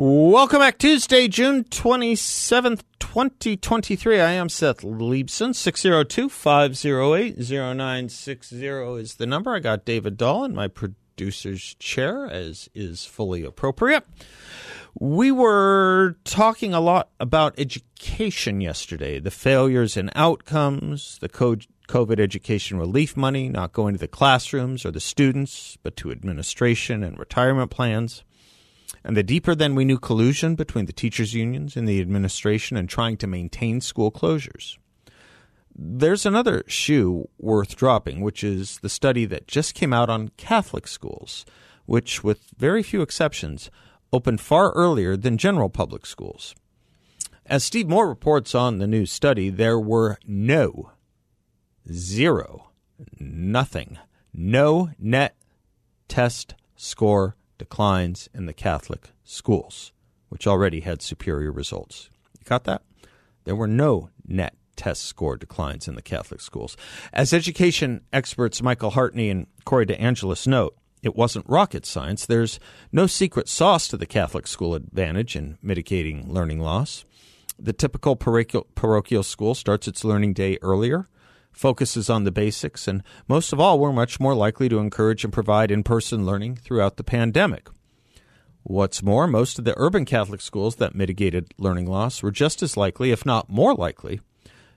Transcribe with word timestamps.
Welcome 0.00 0.60
back. 0.60 0.78
Tuesday, 0.78 1.26
June 1.26 1.64
27th, 1.64 2.82
2023. 3.00 4.20
I 4.20 4.30
am 4.30 4.48
Seth 4.48 4.82
Leibsohn. 4.82 5.52
602 5.52 6.28
508 6.28 7.36
0960 7.36 8.66
is 9.00 9.14
the 9.16 9.26
number. 9.26 9.52
I 9.52 9.58
got 9.58 9.84
David 9.84 10.16
Dahl 10.16 10.44
in 10.44 10.54
my 10.54 10.68
producer's 10.68 11.74
chair, 11.80 12.28
as 12.30 12.68
is 12.76 13.06
fully 13.06 13.42
appropriate. 13.42 14.04
We 15.00 15.32
were 15.32 16.14
talking 16.22 16.72
a 16.72 16.80
lot 16.80 17.08
about 17.18 17.58
education 17.58 18.60
yesterday, 18.60 19.18
the 19.18 19.32
failures 19.32 19.96
and 19.96 20.12
outcomes, 20.14 21.18
the 21.20 21.28
COVID 21.28 22.20
education 22.20 22.78
relief 22.78 23.16
money 23.16 23.48
not 23.48 23.72
going 23.72 23.94
to 23.94 24.00
the 24.00 24.06
classrooms 24.06 24.86
or 24.86 24.92
the 24.92 25.00
students, 25.00 25.76
but 25.82 25.96
to 25.96 26.12
administration 26.12 27.02
and 27.02 27.18
retirement 27.18 27.72
plans 27.72 28.22
and 29.04 29.16
the 29.16 29.22
deeper 29.22 29.54
than 29.54 29.74
we 29.74 29.84
knew 29.84 29.98
collusion 29.98 30.54
between 30.54 30.86
the 30.86 30.92
teachers' 30.92 31.34
unions 31.34 31.76
and 31.76 31.88
the 31.88 32.00
administration 32.00 32.76
in 32.76 32.86
trying 32.86 33.16
to 33.18 33.26
maintain 33.26 33.80
school 33.80 34.10
closures. 34.10 34.76
There's 35.74 36.26
another 36.26 36.64
shoe 36.66 37.28
worth 37.38 37.76
dropping, 37.76 38.20
which 38.20 38.42
is 38.42 38.78
the 38.78 38.88
study 38.88 39.24
that 39.26 39.46
just 39.46 39.74
came 39.74 39.92
out 39.92 40.10
on 40.10 40.32
Catholic 40.36 40.88
schools, 40.88 41.46
which, 41.86 42.24
with 42.24 42.40
very 42.56 42.82
few 42.82 43.00
exceptions, 43.00 43.70
opened 44.12 44.40
far 44.40 44.72
earlier 44.72 45.16
than 45.16 45.38
general 45.38 45.68
public 45.68 46.04
schools. 46.04 46.54
As 47.46 47.64
Steve 47.64 47.88
Moore 47.88 48.08
reports 48.08 48.54
on 48.54 48.78
the 48.78 48.86
new 48.86 49.06
study, 49.06 49.50
there 49.50 49.78
were 49.78 50.18
no, 50.26 50.90
zero, 51.90 52.70
nothing, 53.18 53.98
no 54.34 54.90
net 54.98 55.36
test 56.08 56.54
score 56.76 57.36
declines 57.58 58.28
in 58.32 58.46
the 58.46 58.52
Catholic 58.52 59.10
schools, 59.24 59.92
which 60.28 60.46
already 60.46 60.80
had 60.80 61.02
superior 61.02 61.52
results. 61.52 62.08
You 62.38 62.44
got 62.44 62.64
that? 62.64 62.82
There 63.44 63.56
were 63.56 63.66
no 63.66 64.10
net 64.26 64.54
test 64.76 65.04
score 65.04 65.36
declines 65.36 65.88
in 65.88 65.96
the 65.96 66.02
Catholic 66.02 66.40
schools. 66.40 66.76
As 67.12 67.32
education 67.32 68.02
experts 68.12 68.62
Michael 68.62 68.90
Hartney 68.90 69.28
and 69.28 69.46
Corey 69.64 69.84
DeAngelis 69.84 70.46
note, 70.46 70.76
it 71.02 71.16
wasn't 71.16 71.48
rocket 71.48 71.84
science. 71.84 72.26
There's 72.26 72.58
no 72.92 73.06
secret 73.06 73.48
sauce 73.48 73.88
to 73.88 73.96
the 73.96 74.06
Catholic 74.06 74.46
school 74.46 74.74
advantage 74.74 75.36
in 75.36 75.58
mitigating 75.62 76.32
learning 76.32 76.60
loss. 76.60 77.04
The 77.58 77.72
typical 77.72 78.16
parochial, 78.16 78.66
parochial 78.74 79.22
school 79.22 79.54
starts 79.54 79.88
its 79.88 80.04
learning 80.04 80.34
day 80.34 80.58
earlier 80.62 81.08
focuses 81.58 82.08
on 82.08 82.22
the 82.22 82.30
basics, 82.30 82.86
and 82.86 83.02
most 83.26 83.52
of 83.52 83.58
all, 83.58 83.80
we're 83.80 83.92
much 83.92 84.20
more 84.20 84.34
likely 84.34 84.68
to 84.68 84.78
encourage 84.78 85.24
and 85.24 85.32
provide 85.32 85.72
in 85.72 85.82
person 85.82 86.24
learning 86.24 86.54
throughout 86.54 86.96
the 86.96 87.04
pandemic. 87.04 87.68
What's 88.62 89.02
more, 89.02 89.26
most 89.26 89.58
of 89.58 89.64
the 89.64 89.74
urban 89.76 90.04
Catholic 90.04 90.40
schools 90.40 90.76
that 90.76 90.94
mitigated 90.94 91.52
learning 91.58 91.86
loss 91.86 92.22
were 92.22 92.30
just 92.30 92.62
as 92.62 92.76
likely, 92.76 93.10
if 93.10 93.26
not 93.26 93.50
more 93.50 93.74
likely, 93.74 94.20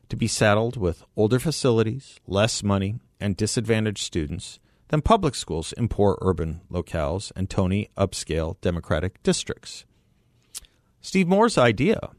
to 0.09 0.15
be 0.15 0.27
saddled 0.27 0.75
with 0.75 1.03
older 1.15 1.39
facilities, 1.39 2.19
less 2.25 2.63
money, 2.63 2.95
and 3.19 3.37
disadvantaged 3.37 4.03
students 4.03 4.59
than 4.87 5.01
public 5.01 5.35
schools 5.35 5.73
in 5.73 5.87
poor 5.87 6.17
urban 6.21 6.61
locales 6.71 7.31
and 7.35 7.47
Tony 7.47 7.89
upscale 7.95 8.59
Democratic 8.61 9.21
districts. 9.21 9.85
Steve 10.99 11.27
Moore's 11.27 11.59
idea 11.59 12.09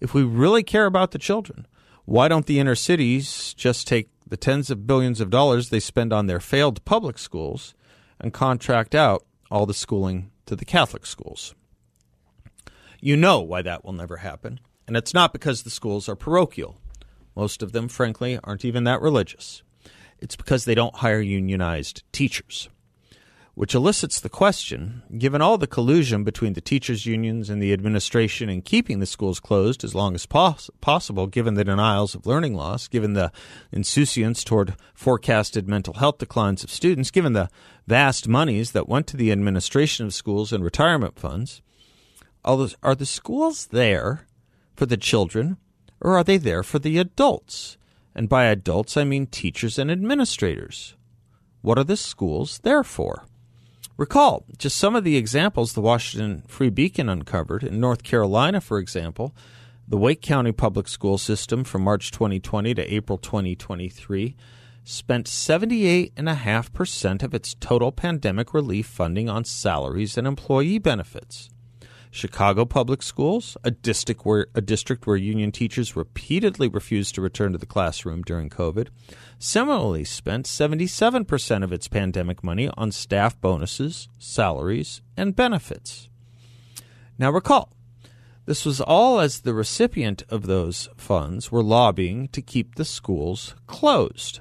if 0.00 0.14
we 0.14 0.22
really 0.22 0.62
care 0.62 0.86
about 0.86 1.10
the 1.12 1.18
children, 1.18 1.66
why 2.10 2.26
don't 2.26 2.46
the 2.46 2.58
inner 2.58 2.74
cities 2.74 3.54
just 3.54 3.86
take 3.86 4.10
the 4.26 4.36
tens 4.36 4.68
of 4.68 4.84
billions 4.84 5.20
of 5.20 5.30
dollars 5.30 5.68
they 5.68 5.78
spend 5.78 6.12
on 6.12 6.26
their 6.26 6.40
failed 6.40 6.84
public 6.84 7.16
schools 7.18 7.72
and 8.18 8.32
contract 8.32 8.96
out 8.96 9.24
all 9.48 9.64
the 9.64 9.72
schooling 9.72 10.32
to 10.46 10.56
the 10.56 10.64
Catholic 10.64 11.06
schools? 11.06 11.54
You 13.00 13.16
know 13.16 13.38
why 13.38 13.62
that 13.62 13.84
will 13.84 13.92
never 13.92 14.16
happen. 14.16 14.58
And 14.88 14.96
it's 14.96 15.14
not 15.14 15.32
because 15.32 15.62
the 15.62 15.70
schools 15.70 16.08
are 16.08 16.16
parochial. 16.16 16.80
Most 17.36 17.62
of 17.62 17.70
them, 17.70 17.86
frankly, 17.86 18.40
aren't 18.42 18.64
even 18.64 18.82
that 18.82 19.00
religious. 19.00 19.62
It's 20.18 20.34
because 20.34 20.64
they 20.64 20.74
don't 20.74 20.96
hire 20.96 21.20
unionized 21.20 22.02
teachers 22.10 22.68
which 23.60 23.74
elicits 23.74 24.20
the 24.20 24.28
question 24.30 25.02
given 25.18 25.42
all 25.42 25.58
the 25.58 25.66
collusion 25.66 26.24
between 26.24 26.54
the 26.54 26.62
teachers' 26.62 27.04
unions 27.04 27.50
and 27.50 27.62
the 27.62 27.74
administration 27.74 28.48
in 28.48 28.62
keeping 28.62 29.00
the 29.00 29.04
schools 29.04 29.38
closed 29.38 29.84
as 29.84 29.94
long 29.94 30.14
as 30.14 30.24
pos- 30.24 30.70
possible, 30.80 31.26
given 31.26 31.52
the 31.52 31.64
denials 31.64 32.14
of 32.14 32.24
learning 32.24 32.54
loss, 32.54 32.88
given 32.88 33.12
the 33.12 33.30
insouciance 33.70 34.42
toward 34.42 34.76
forecasted 34.94 35.68
mental 35.68 35.92
health 35.92 36.16
declines 36.16 36.64
of 36.64 36.70
students, 36.70 37.10
given 37.10 37.34
the 37.34 37.50
vast 37.86 38.26
monies 38.26 38.72
that 38.72 38.88
went 38.88 39.06
to 39.06 39.18
the 39.18 39.30
administration 39.30 40.06
of 40.06 40.14
schools 40.14 40.54
and 40.54 40.64
retirement 40.64 41.18
funds, 41.18 41.60
are 42.42 42.94
the 42.94 43.04
schools 43.04 43.66
there 43.66 44.26
for 44.74 44.86
the 44.86 44.96
children 44.96 45.58
or 46.00 46.16
are 46.16 46.24
they 46.24 46.38
there 46.38 46.62
for 46.62 46.78
the 46.78 46.96
adults? 46.96 47.76
And 48.14 48.26
by 48.26 48.44
adults, 48.44 48.96
I 48.96 49.04
mean 49.04 49.26
teachers 49.26 49.78
and 49.78 49.90
administrators. 49.90 50.96
What 51.60 51.76
are 51.76 51.84
the 51.84 51.98
schools 51.98 52.60
there 52.62 52.82
for? 52.82 53.26
Recall 54.00 54.46
just 54.56 54.78
some 54.78 54.96
of 54.96 55.04
the 55.04 55.18
examples 55.18 55.74
the 55.74 55.82
Washington 55.82 56.42
Free 56.48 56.70
Beacon 56.70 57.10
uncovered. 57.10 57.62
In 57.62 57.80
North 57.80 58.02
Carolina, 58.02 58.62
for 58.62 58.78
example, 58.78 59.34
the 59.86 59.98
Wake 59.98 60.22
County 60.22 60.52
Public 60.52 60.88
School 60.88 61.18
System 61.18 61.64
from 61.64 61.82
March 61.82 62.10
2020 62.10 62.72
to 62.76 62.94
April 62.94 63.18
2023 63.18 64.34
spent 64.84 65.26
78.5% 65.26 67.22
of 67.22 67.34
its 67.34 67.52
total 67.60 67.92
pandemic 67.92 68.54
relief 68.54 68.86
funding 68.86 69.28
on 69.28 69.44
salaries 69.44 70.16
and 70.16 70.26
employee 70.26 70.78
benefits. 70.78 71.50
Chicago 72.10 72.64
Public 72.64 73.02
Schools, 73.02 73.56
a 73.62 73.70
district 73.70 74.26
where 74.26 74.48
a 74.54 74.60
district 74.60 75.06
where 75.06 75.16
union 75.16 75.52
teachers 75.52 75.94
repeatedly 75.94 76.68
refused 76.68 77.14
to 77.14 77.20
return 77.20 77.52
to 77.52 77.58
the 77.58 77.66
classroom 77.66 78.22
during 78.22 78.50
COVID, 78.50 78.88
similarly 79.38 80.04
spent 80.04 80.46
77% 80.46 81.62
of 81.62 81.72
its 81.72 81.86
pandemic 81.86 82.42
money 82.42 82.68
on 82.76 82.90
staff 82.90 83.40
bonuses, 83.40 84.08
salaries, 84.18 85.02
and 85.16 85.36
benefits. 85.36 86.08
Now 87.16 87.30
recall, 87.30 87.72
this 88.44 88.64
was 88.64 88.80
all 88.80 89.20
as 89.20 89.40
the 89.40 89.54
recipient 89.54 90.24
of 90.28 90.46
those 90.46 90.88
funds 90.96 91.52
were 91.52 91.62
lobbying 91.62 92.26
to 92.28 92.42
keep 92.42 92.74
the 92.74 92.84
schools 92.84 93.54
closed. 93.68 94.40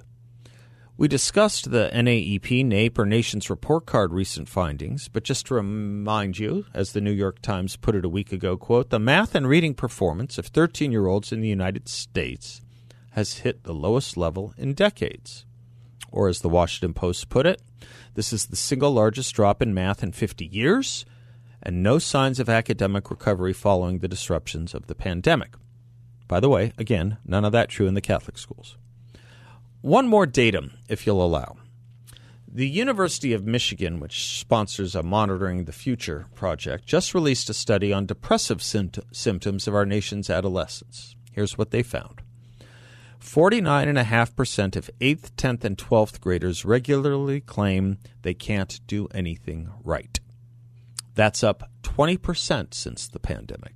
We 1.00 1.08
discussed 1.08 1.72
the 1.72 1.90
NAEP, 1.94 2.66
NAEP, 2.66 3.00
or 3.00 3.06
Nations 3.06 3.50
Report 3.50 3.86
Card 3.86 4.12
recent 4.12 4.50
findings, 4.50 5.08
but 5.08 5.24
just 5.24 5.46
to 5.46 5.54
remind 5.54 6.38
you, 6.38 6.66
as 6.74 6.92
the 6.92 7.00
New 7.00 7.14
York 7.14 7.42
Times 7.42 7.78
put 7.78 7.96
it 7.96 8.04
a 8.04 8.10
week 8.10 8.34
ago, 8.34 8.58
quote, 8.58 8.90
the 8.90 9.00
math 9.00 9.34
and 9.34 9.48
reading 9.48 9.74
performance 9.74 10.38
of 10.38 10.48
13 10.48 10.92
year 10.92 11.08
olds 11.08 11.32
in 11.32 11.40
the 11.40 11.48
United 11.48 11.88
States 11.88 12.60
has 13.12 13.38
hit 13.38 13.64
the 13.64 13.74
lowest 13.74 14.18
level 14.18 14.54
in 14.58 14.74
decades. 14.74 15.46
Or 16.12 16.28
as 16.28 16.42
the 16.42 16.50
Washington 16.50 16.94
Post 16.94 17.30
put 17.30 17.46
it, 17.46 17.62
this 18.16 18.34
is 18.34 18.48
the 18.48 18.58
single 18.58 18.92
largest 18.92 19.34
drop 19.34 19.62
in 19.62 19.74
math 19.74 20.04
in 20.04 20.12
50 20.12 20.48
years, 20.48 21.06
and 21.64 21.82
no 21.82 21.98
signs 21.98 22.42
of 22.42 22.50
academic 22.50 23.10
recovery 23.10 23.54
following 23.54 24.00
the 24.00 24.10
disruptions 24.10 24.74
of 24.74 24.88
the 24.88 24.96
pandemic. 24.96 25.56
By 26.28 26.42
the 26.42 26.50
way, 26.50 26.74
again, 26.78 27.20
none 27.24 27.46
of 27.46 27.54
that 27.54 27.70
true 27.70 27.88
in 27.88 27.94
the 27.94 28.02
Catholic 28.02 28.38
schools. 28.38 28.76
One 29.82 30.08
more 30.08 30.26
datum, 30.26 30.74
if 30.90 31.08
you'll 31.08 31.24
allow. 31.24 31.56
The 32.52 32.68
University 32.68 33.32
of 33.32 33.46
Michigan, 33.46 34.00
which 34.00 34.38
sponsors 34.38 34.94
a 34.94 35.04
Monitoring 35.04 35.64
the 35.64 35.72
Future 35.72 36.26
project, 36.36 36.86
just 36.86 37.14
released 37.14 37.50
a 37.50 37.54
study 37.54 37.94
on 37.94 38.06
depressive 38.06 38.62
symptoms 38.62 39.68
of 39.68 39.76
our 39.76 39.86
nation's 39.86 40.30
adolescents. 40.30 41.16
Here's 41.32 41.58
what 41.58 41.72
they 41.72 41.84
found 41.84 42.22
49.5% 43.22 44.76
of 44.76 44.90
8th, 45.00 45.32
10th, 45.38 45.64
and 45.64 45.78
12th 45.78 46.20
graders 46.20 46.66
regularly 46.66 47.40
claim 47.40 48.00
they 48.24 48.34
can't 48.34 48.82
do 48.88 49.08
anything 49.14 49.70
right. 49.84 50.20
That's 51.16 51.44
up 51.44 51.70
20% 51.84 52.74
since 52.74 53.08
the 53.08 53.20
pandemic. 53.20 53.76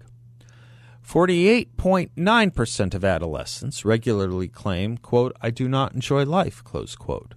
48.9% 1.08 2.94
of 2.94 3.04
adolescents 3.04 3.84
regularly 3.86 4.48
claim, 4.48 4.98
quote, 4.98 5.36
I 5.42 5.50
do 5.50 5.68
not 5.68 5.94
enjoy 5.94 6.24
life, 6.24 6.64
close 6.64 6.96
quote. 6.96 7.34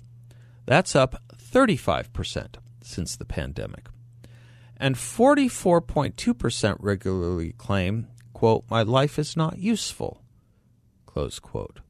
That's 0.67 0.95
up 0.97 1.23
35% 1.37 2.57
since 2.83 3.17
the 3.17 3.25
pandemic. 3.25 3.89
And 4.77 4.95
44.2% 4.95 6.77
regularly 6.81 7.53
claim, 7.53 8.09
quote, 8.33 8.65
my 8.71 8.83
life 8.83 9.19
is 9.19 9.37
not 9.37 9.59
useful, 9.59 10.23
close 11.07 11.39
quote. 11.39 11.81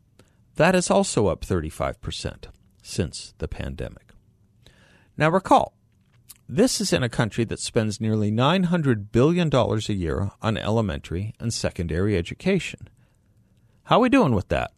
That 0.55 0.75
is 0.75 0.90
also 0.90 1.26
up 1.26 1.44
35% 1.44 2.46
since 2.82 3.34
the 3.38 3.49
pandemic. 3.49 4.12
Now 5.17 5.31
recall, 5.31 5.75
this 6.49 6.81
is 6.81 6.93
in 6.93 7.03
a 7.03 7.09
country 7.09 7.45
that 7.45 7.61
spends 7.61 8.01
nearly 8.01 8.31
$900 8.31 9.11
billion 9.11 9.51
a 9.53 9.93
year 9.93 10.31
on 10.41 10.57
elementary 10.57 11.35
and 11.41 11.53
secondary 11.53 12.17
education. 12.17 12.89
How 13.85 13.97
are 13.97 14.03
we 14.03 14.09
doing 14.09 14.35
with 14.35 14.49
that? 14.49 14.73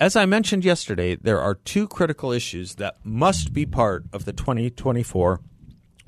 As 0.00 0.14
I 0.14 0.26
mentioned 0.26 0.64
yesterday, 0.64 1.16
there 1.16 1.40
are 1.40 1.54
two 1.54 1.88
critical 1.88 2.30
issues 2.30 2.76
that 2.76 2.98
must 3.04 3.52
be 3.52 3.66
part 3.66 4.04
of 4.12 4.24
the 4.24 4.32
2024 4.32 5.40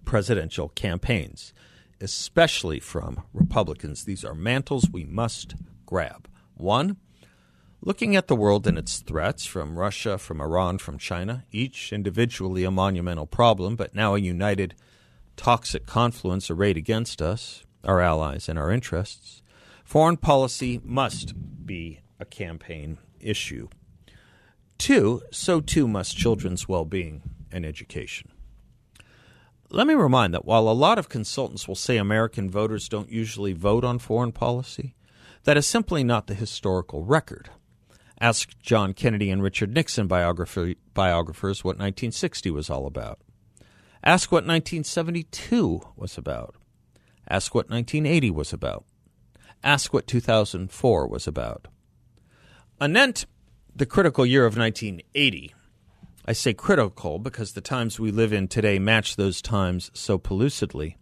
presidential 0.04 0.68
campaigns, 0.70 1.52
especially 2.00 2.80
from 2.80 3.22
Republicans. 3.32 4.04
These 4.04 4.24
are 4.24 4.34
mantles 4.34 4.88
we 4.92 5.04
must 5.04 5.54
grab. 5.86 6.28
One, 6.54 6.96
looking 7.82 8.14
at 8.14 8.28
the 8.28 8.36
world 8.36 8.66
and 8.66 8.78
its 8.78 8.98
threats 8.98 9.46
from 9.46 9.78
Russia, 9.78 10.18
from 10.18 10.40
Iran, 10.40 10.78
from 10.78 10.98
China, 10.98 11.44
each 11.50 11.92
individually 11.92 12.64
a 12.64 12.70
monumental 12.70 13.26
problem, 13.26 13.76
but 13.76 13.94
now 13.94 14.14
a 14.14 14.20
united 14.20 14.74
toxic 15.36 15.86
confluence 15.86 16.50
arrayed 16.50 16.76
against 16.76 17.22
us, 17.22 17.64
our 17.84 18.00
allies, 18.00 18.48
and 18.48 18.58
our 18.58 18.70
interests. 18.70 19.42
Foreign 19.84 20.16
policy 20.16 20.80
must 20.84 21.32
be 21.66 22.00
a 22.18 22.24
campaign 22.24 22.98
issue. 23.18 23.68
Two, 24.78 25.22
so 25.30 25.60
too 25.60 25.88
must 25.88 26.16
children's 26.16 26.68
well 26.68 26.84
being 26.84 27.22
and 27.50 27.64
education. 27.64 28.30
Let 29.70 29.86
me 29.86 29.94
remind 29.94 30.34
that 30.34 30.44
while 30.44 30.68
a 30.68 30.72
lot 30.72 30.98
of 30.98 31.08
consultants 31.08 31.68
will 31.68 31.74
say 31.74 31.96
American 31.96 32.50
voters 32.50 32.88
don't 32.88 33.10
usually 33.10 33.52
vote 33.52 33.84
on 33.84 33.98
foreign 33.98 34.32
policy, 34.32 34.94
that 35.44 35.56
is 35.56 35.66
simply 35.66 36.04
not 36.04 36.26
the 36.26 36.34
historical 36.34 37.04
record. 37.04 37.50
Ask 38.20 38.58
John 38.60 38.92
Kennedy 38.92 39.30
and 39.30 39.42
Richard 39.42 39.72
Nixon 39.72 40.06
biographer, 40.06 40.74
biographers 40.92 41.64
what 41.64 41.76
1960 41.76 42.50
was 42.50 42.68
all 42.68 42.86
about. 42.86 43.18
Ask 44.04 44.30
what 44.30 44.44
1972 44.44 45.80
was 45.96 46.18
about. 46.18 46.54
Ask 47.28 47.54
what 47.54 47.70
1980 47.70 48.30
was 48.30 48.52
about. 48.52 48.84
Ask 49.64 49.94
what 49.94 50.06
2004 50.06 51.06
was 51.06 51.26
about. 51.26 51.68
Anent 52.78 53.24
the 53.74 53.86
critical 53.86 54.26
year 54.26 54.44
of 54.44 54.56
1980, 54.56 55.54
I 56.26 56.32
say 56.32 56.52
critical 56.52 57.18
because 57.18 57.52
the 57.52 57.60
times 57.60 57.98
we 57.98 58.10
live 58.10 58.32
in 58.32 58.48
today 58.48 58.78
match 58.78 59.16
those 59.16 59.40
times 59.40 59.90
so 59.94 60.18
pellucidly. 60.18 60.96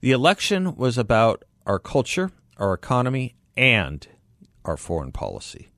The 0.00 0.12
election 0.12 0.76
was 0.76 0.96
about 0.96 1.44
our 1.66 1.78
culture, 1.78 2.30
our 2.56 2.72
economy, 2.72 3.34
and 3.56 4.06
our 4.64 4.76
foreign 4.76 5.12
policy. 5.12 5.68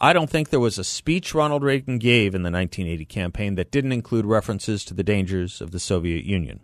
I 0.00 0.12
don't 0.12 0.30
think 0.30 0.48
there 0.48 0.60
was 0.60 0.78
a 0.78 0.84
speech 0.84 1.34
Ronald 1.34 1.62
Reagan 1.62 1.98
gave 1.98 2.34
in 2.34 2.42
the 2.42 2.50
1980 2.50 3.04
campaign 3.04 3.54
that 3.56 3.70
didn't 3.70 3.92
include 3.92 4.24
references 4.24 4.84
to 4.84 4.94
the 4.94 5.02
dangers 5.02 5.60
of 5.60 5.70
the 5.70 5.80
Soviet 5.80 6.24
Union. 6.24 6.60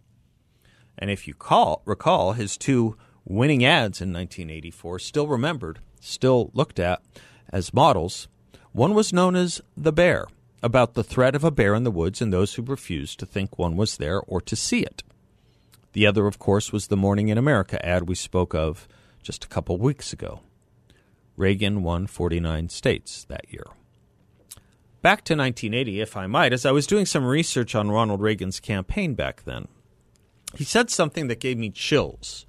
And 0.98 1.10
if 1.10 1.26
you 1.26 1.34
call, 1.34 1.82
recall, 1.84 2.32
his 2.32 2.56
two 2.56 2.96
winning 3.24 3.64
ads 3.64 4.00
in 4.00 4.12
1984, 4.12 4.98
still 4.98 5.26
remembered, 5.26 5.80
still 6.00 6.50
looked 6.54 6.78
at 6.78 7.02
as 7.50 7.74
models, 7.74 8.28
one 8.72 8.94
was 8.94 9.12
known 9.12 9.36
as 9.36 9.60
The 9.76 9.92
Bear 9.92 10.26
about 10.62 10.94
the 10.94 11.04
threat 11.04 11.34
of 11.34 11.44
a 11.44 11.50
bear 11.50 11.74
in 11.74 11.84
the 11.84 11.90
woods 11.90 12.22
and 12.22 12.32
those 12.32 12.54
who 12.54 12.62
refused 12.62 13.18
to 13.18 13.26
think 13.26 13.58
one 13.58 13.76
was 13.76 13.96
there 13.96 14.20
or 14.20 14.40
to 14.40 14.54
see 14.54 14.80
it. 14.80 15.02
The 15.92 16.06
other, 16.06 16.26
of 16.26 16.38
course, 16.38 16.72
was 16.72 16.86
the 16.86 16.96
Morning 16.96 17.28
in 17.28 17.36
America 17.36 17.84
ad 17.84 18.08
we 18.08 18.14
spoke 18.14 18.54
of 18.54 18.86
just 19.22 19.44
a 19.44 19.48
couple 19.48 19.76
weeks 19.76 20.12
ago. 20.12 20.40
Reagan 21.42 21.82
won 21.82 22.06
49 22.06 22.68
states 22.68 23.24
that 23.24 23.52
year. 23.52 23.66
Back 25.02 25.24
to 25.24 25.34
1980, 25.34 26.00
if 26.00 26.16
I 26.16 26.28
might, 26.28 26.52
as 26.52 26.64
I 26.64 26.70
was 26.70 26.86
doing 26.86 27.04
some 27.04 27.24
research 27.24 27.74
on 27.74 27.90
Ronald 27.90 28.20
Reagan's 28.20 28.60
campaign 28.60 29.14
back 29.14 29.42
then, 29.42 29.66
he 30.54 30.62
said 30.62 30.88
something 30.88 31.26
that 31.26 31.40
gave 31.40 31.58
me 31.58 31.70
chills 31.70 32.46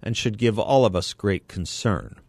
and 0.00 0.16
should 0.16 0.38
give 0.38 0.60
all 0.60 0.84
of 0.84 0.94
us 0.94 1.12
great 1.12 1.48
concern. 1.48 2.20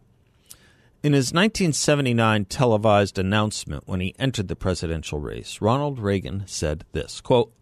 In 1.04 1.12
his 1.12 1.32
1979 1.32 2.46
televised 2.46 3.16
announcement 3.16 3.84
when 3.86 4.00
he 4.00 4.16
entered 4.18 4.48
the 4.48 4.56
presidential 4.56 5.20
race, 5.20 5.60
Ronald 5.60 6.00
Reagan 6.00 6.42
said 6.48 6.84
this 6.90 7.20
quote, 7.20 7.52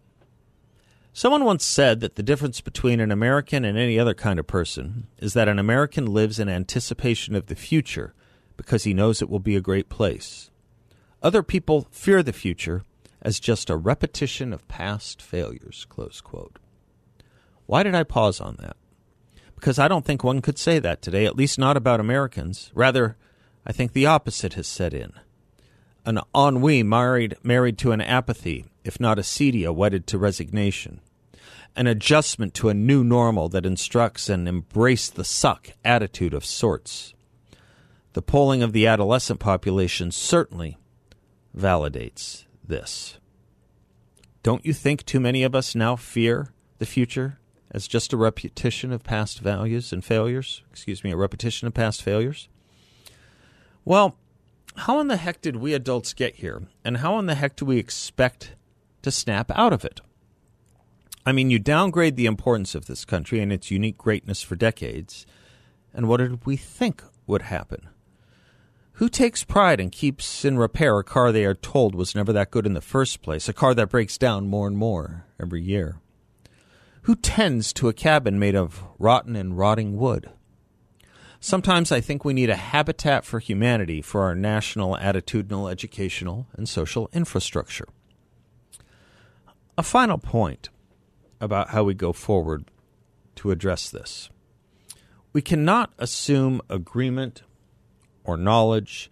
Someone 1.13 1.45
once 1.45 1.63
said 1.63 1.99
that 1.99 2.15
the 2.15 2.23
difference 2.23 2.61
between 2.61 2.99
an 2.99 3.11
American 3.11 3.63
and 3.63 3.77
any 3.77 3.99
other 3.99 4.15
kind 4.15 4.39
of 4.39 4.47
person 4.47 5.05
is 5.19 5.33
that 5.33 5.47
an 5.47 5.59
American 5.59 6.07
lives 6.07 6.39
in 6.39 6.49
anticipation 6.49 7.35
of 7.35 7.45
the 7.45 7.55
future 7.55 8.15
because 8.57 8.83
he 8.83 8.93
knows 8.93 9.21
it 9.21 9.29
will 9.29 9.39
be 9.39 9.55
a 9.55 9.61
great 9.61 9.87
place. 9.87 10.49
Other 11.23 11.43
people 11.43 11.87
fear 11.91 12.21
the 12.21 12.33
future 12.33 12.83
as 13.21 13.39
just 13.39 13.69
a 13.69 13.77
repetition 13.77 14.51
of 14.53 14.67
past 14.67 15.21
failures. 15.21 15.87
Why 17.65 17.83
did 17.83 17.95
I 17.95 18.03
pause 18.03 18.41
on 18.41 18.57
that? 18.59 18.75
Because 19.55 19.79
I 19.79 19.87
don't 19.87 20.05
think 20.05 20.23
one 20.23 20.41
could 20.41 20.59
say 20.59 20.79
that 20.79 21.01
today, 21.01 21.25
at 21.25 21.35
least 21.35 21.57
not 21.57 21.77
about 21.77 21.99
Americans. 21.99 22.71
Rather, 22.75 23.17
I 23.65 23.71
think 23.71 23.93
the 23.93 24.05
opposite 24.05 24.53
has 24.53 24.67
set 24.67 24.93
in. 24.93 25.13
An 26.05 26.19
ennui 26.33 26.83
married, 26.83 27.35
married 27.43 27.77
to 27.79 27.91
an 27.91 27.99
apathy, 27.99 28.65
if 28.83 28.99
not 28.99 29.17
a 29.17 29.23
acedia 29.23 29.73
wedded 29.73 30.07
to 30.07 30.17
resignation. 30.17 31.01
An 31.75 31.87
adjustment 31.87 32.53
to 32.55 32.69
a 32.69 32.73
new 32.73 33.03
normal 33.03 33.49
that 33.49 33.65
instructs 33.65 34.29
an 34.29 34.47
embrace 34.47 35.09
the 35.09 35.25
suck 35.25 35.71
attitude 35.83 36.33
of 36.33 36.45
sorts. 36.45 37.13
The 38.17 38.23
polling 38.23 38.63
of 38.63 38.73
the 38.73 38.87
adolescent 38.87 39.39
population 39.39 40.09
certainly 40.09 40.79
validates 41.55 42.45
this. 42.67 43.19
Don't 44.41 44.65
you 44.65 44.73
think 44.73 45.05
too 45.05 45.19
many 45.19 45.43
of 45.43 45.53
us 45.53 45.75
now 45.75 45.95
fear 45.95 46.51
the 46.79 46.87
future 46.87 47.37
as 47.69 47.87
just 47.87 48.13
a 48.13 48.17
repetition 48.17 48.91
of 48.91 49.03
past 49.03 49.39
values 49.41 49.93
and 49.93 50.03
failures? 50.03 50.63
Excuse 50.71 51.03
me, 51.03 51.11
a 51.11 51.15
repetition 51.15 51.67
of 51.67 51.75
past 51.75 52.01
failures? 52.01 52.49
Well, 53.85 54.15
how 54.77 54.99
in 54.99 55.09
the 55.09 55.17
heck 55.17 55.39
did 55.39 55.57
we 55.57 55.75
adults 55.75 56.13
get 56.13 56.37
here? 56.37 56.63
And 56.83 56.97
how 56.97 57.19
in 57.19 57.27
the 57.27 57.35
heck 57.35 57.55
do 57.55 57.65
we 57.65 57.77
expect 57.77 58.55
to 59.03 59.11
snap 59.11 59.51
out 59.53 59.73
of 59.73 59.85
it? 59.85 60.01
I 61.23 61.33
mean, 61.33 61.51
you 61.51 61.59
downgrade 61.59 62.15
the 62.15 62.25
importance 62.25 62.73
of 62.73 62.87
this 62.87 63.05
country 63.05 63.41
and 63.41 63.53
its 63.53 63.69
unique 63.69 63.99
greatness 63.99 64.41
for 64.41 64.55
decades. 64.55 65.27
And 65.93 66.07
what 66.07 66.17
did 66.17 66.47
we 66.47 66.57
think 66.57 67.03
would 67.27 67.43
happen? 67.43 67.89
Who 68.97 69.09
takes 69.09 69.43
pride 69.43 69.79
and 69.79 69.91
keeps 69.91 70.43
in 70.43 70.57
repair 70.57 70.97
a 70.97 71.03
car 71.03 71.31
they 71.31 71.45
are 71.45 71.53
told 71.53 71.93
was 71.93 72.15
never 72.15 72.33
that 72.33 72.49
good 72.49 72.65
in 72.65 72.73
the 72.73 72.81
first 72.81 73.21
place, 73.21 73.47
a 73.47 73.53
car 73.53 73.75
that 73.75 73.91
breaks 73.91 74.17
down 74.17 74.47
more 74.47 74.65
and 74.65 74.75
more 74.75 75.27
every 75.39 75.61
year? 75.61 75.99
Who 77.03 77.15
tends 77.15 77.71
to 77.73 77.89
a 77.89 77.93
cabin 77.93 78.39
made 78.39 78.55
of 78.55 78.83
rotten 78.97 79.35
and 79.35 79.55
rotting 79.55 79.97
wood? 79.97 80.31
Sometimes 81.39 81.91
I 81.91 82.01
think 82.01 82.25
we 82.25 82.33
need 82.33 82.49
a 82.49 82.55
habitat 82.55 83.23
for 83.23 83.37
humanity 83.37 84.01
for 84.01 84.23
our 84.23 84.33
national 84.33 84.95
attitudinal, 84.95 85.71
educational, 85.71 86.47
and 86.53 86.67
social 86.67 87.07
infrastructure. 87.13 87.87
A 89.77 89.83
final 89.83 90.17
point 90.17 90.69
about 91.39 91.69
how 91.69 91.83
we 91.83 91.93
go 91.93 92.13
forward 92.13 92.65
to 93.35 93.51
address 93.51 93.91
this. 93.91 94.31
We 95.33 95.43
cannot 95.43 95.93
assume 95.99 96.61
agreement 96.67 97.43
or 98.27 98.37
knowledge, 98.37 99.09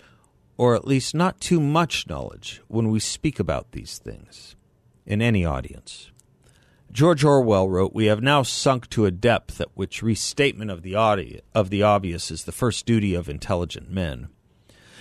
or 0.58 0.76
at 0.76 0.86
least 0.86 1.16
not 1.16 1.40
too 1.40 1.60
much 1.60 2.08
knowledge, 2.08 2.62
when 2.68 2.90
we 2.92 3.00
speak 3.00 3.40
about 3.40 3.72
these 3.72 3.98
things 3.98 4.56
in 5.06 5.22
any 5.22 5.44
audience. 5.44 6.12
George 6.92 7.24
Orwell 7.24 7.68
wrote, 7.68 7.94
We 7.94 8.06
have 8.06 8.22
now 8.22 8.44
sunk 8.44 8.90
to 8.92 9.06
a 9.06 9.12
depth 9.12 9.60
at 9.60 9.68
which 9.74 10.04
restatement 10.04 10.72
of 10.72 10.82
the, 10.82 10.96
audi- 10.96 11.42
of 11.54 11.70
the 11.70 11.84
obvious 11.84 12.32
is 12.32 12.44
the 12.44 12.52
first 12.52 12.86
duty 12.86 13.14
of 13.16 13.28
intelligent 13.28 13.90
men. 13.90 14.30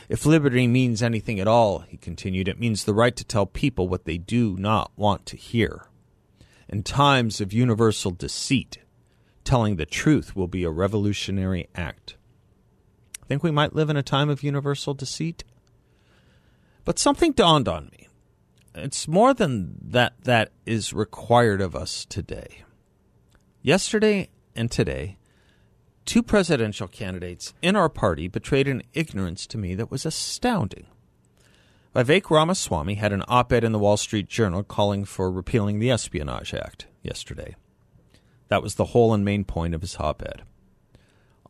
If 0.08 0.26
liberty 0.26 0.66
means 0.66 1.02
anything 1.02 1.40
at 1.40 1.48
all, 1.48 1.80
he 1.80 1.96
continued, 1.96 2.48
it 2.48 2.58
means 2.58 2.84
the 2.84 2.94
right 2.94 3.14
to 3.16 3.24
tell 3.24 3.46
people 3.46 3.88
what 3.88 4.04
they 4.04 4.18
do 4.18 4.56
not 4.58 4.92
want 4.96 5.24
to 5.26 5.36
hear. 5.36 5.86
In 6.68 6.82
times 6.82 7.40
of 7.40 7.52
universal 7.52 8.10
deceit, 8.10 8.78
telling 9.44 9.76
the 9.76 9.86
truth 9.86 10.34
will 10.34 10.48
be 10.48 10.64
a 10.64 10.70
revolutionary 10.70 11.68
act. 11.74 12.16
Think 13.34 13.42
we 13.42 13.50
might 13.50 13.74
live 13.74 13.90
in 13.90 13.96
a 13.96 14.02
time 14.04 14.30
of 14.30 14.44
universal 14.44 14.94
deceit? 14.94 15.42
But 16.84 17.00
something 17.00 17.32
dawned 17.32 17.66
on 17.66 17.86
me 17.86 18.06
it's 18.76 19.08
more 19.08 19.34
than 19.34 19.74
that 19.82 20.14
that 20.22 20.52
is 20.64 20.92
required 20.92 21.60
of 21.60 21.74
us 21.74 22.04
today. 22.04 22.62
Yesterday 23.60 24.28
and 24.54 24.70
today, 24.70 25.18
two 26.04 26.22
presidential 26.22 26.86
candidates 26.86 27.54
in 27.60 27.74
our 27.74 27.88
party 27.88 28.28
betrayed 28.28 28.68
an 28.68 28.84
ignorance 28.92 29.48
to 29.48 29.58
me 29.58 29.74
that 29.74 29.90
was 29.90 30.06
astounding. 30.06 30.86
Vivek 31.92 32.30
Ramaswamy 32.30 32.94
had 32.94 33.12
an 33.12 33.24
op 33.26 33.52
ed 33.52 33.64
in 33.64 33.72
the 33.72 33.80
Wall 33.80 33.96
Street 33.96 34.28
Journal 34.28 34.62
calling 34.62 35.04
for 35.04 35.28
repealing 35.28 35.80
the 35.80 35.90
Espionage 35.90 36.54
Act 36.54 36.86
yesterday. 37.02 37.56
That 38.46 38.62
was 38.62 38.76
the 38.76 38.84
whole 38.84 39.12
and 39.12 39.24
main 39.24 39.42
point 39.42 39.74
of 39.74 39.80
his 39.80 39.96
op 39.96 40.22
ed. 40.22 40.42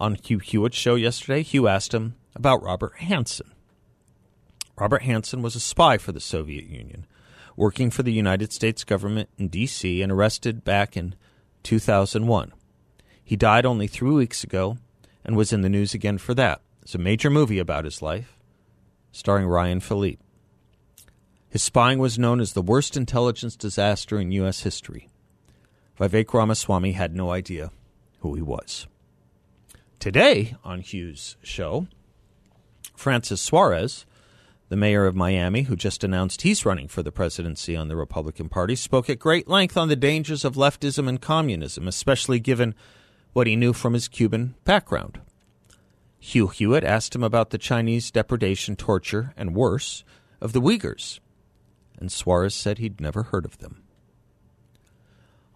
On 0.01 0.17
Hugh 0.17 0.39
Hewitt's 0.39 0.77
show 0.77 0.97
yesterday, 0.97 1.43
Hugh 1.43 1.69
asked 1.69 1.95
him 1.95 2.17
about 2.35 2.63
Robert 2.63 2.97
Hanssen. 2.97 3.53
Robert 4.77 5.03
Hanssen 5.03 5.41
was 5.41 5.55
a 5.55 5.61
spy 5.61 5.99
for 5.99 6.11
the 6.11 6.21
Soviet 6.21 6.67
Union, 6.67 7.07
working 7.57 7.91
for 7.91 8.03
the 8.03 8.13
United 8.13 8.53
States 8.53 8.83
government 8.83 9.29
in 9.39 9.49
D.C. 9.49 10.03
and 10.03 10.11
arrested 10.11 10.65
back 10.65 10.97
in 10.97 11.15
2001. 11.63 12.53
He 13.23 13.37
died 13.37 13.65
only 13.65 13.87
three 13.87 14.11
weeks 14.11 14.43
ago 14.43 14.79
and 15.25 15.37
was 15.37 15.53
in 15.53 15.61
the 15.61 15.69
news 15.69 15.95
again 15.95 16.19
for 16.19 16.35
that. 16.35 16.61
It's 16.83 16.97
a 16.97 16.99
major 16.99 17.31
movie 17.31 17.61
about 17.61 17.85
his 17.85 18.03
life, 18.03 18.37
starring 19.13 19.47
Ryan 19.47 19.81
Phillippe. 19.81 20.21
His 21.49 21.63
spying 21.63 22.01
was 22.01 22.19
known 22.19 22.41
as 22.41 22.53
the 22.53 22.63
worst 22.63 22.97
intelligence 22.97 23.55
disaster 23.55 24.19
in 24.19 24.33
U.S. 24.33 24.63
history. 24.63 25.09
Vivek 25.99 26.35
Ramaswamy 26.35 26.93
had 26.93 27.15
no 27.15 27.31
idea 27.31 27.71
who 28.19 28.35
he 28.35 28.43
was. 28.43 28.89
Today 30.05 30.55
on 30.63 30.83
Hugh's 30.83 31.39
show, 31.43 31.87
Francis 32.95 33.41
Suarez, 33.41 34.05
the 34.69 34.77
mayor 34.77 35.07
of 35.07 35.17
Miami, 35.17 35.63
who 35.63 35.77
just 35.77 36.05
announced 36.05 36.43
he's 36.43 36.67
running 36.67 36.89
for 36.89 37.03
the 37.03 37.11
presidency 37.11 37.75
on 37.75 37.89
the 37.89 37.97
Republican 37.97 38.51
Party, 38.51 38.77
spoke 38.77 39.09
at 39.09 39.19
great 39.19 39.49
length 39.49 39.79
on 39.79 39.89
the 39.89 39.97
dangers 39.97 40.45
of 40.45 40.57
leftism 40.57 41.09
and 41.09 41.23
communism, 41.23 41.89
especially 41.89 42.39
given 42.39 42.75
what 43.33 43.47
he 43.47 43.57
knew 43.57 43.73
from 43.73 43.95
his 43.95 44.07
Cuban 44.07 44.57
background. 44.65 45.23
Hugh 46.19 46.49
Hewitt 46.49 46.85
asked 46.85 47.15
him 47.15 47.25
about 47.25 47.49
the 47.49 47.57
Chinese 47.57 48.11
depredation, 48.11 48.77
torture, 48.77 49.33
and 49.39 49.55
worse 49.55 50.05
of 50.39 50.53
the 50.53 50.61
Uyghurs, 50.61 51.21
and 51.99 52.13
Suarez 52.13 52.55
said 52.55 52.77
he'd 52.77 53.01
never 53.01 53.23
heard 53.23 53.47
of 53.47 53.57
them. 53.57 53.83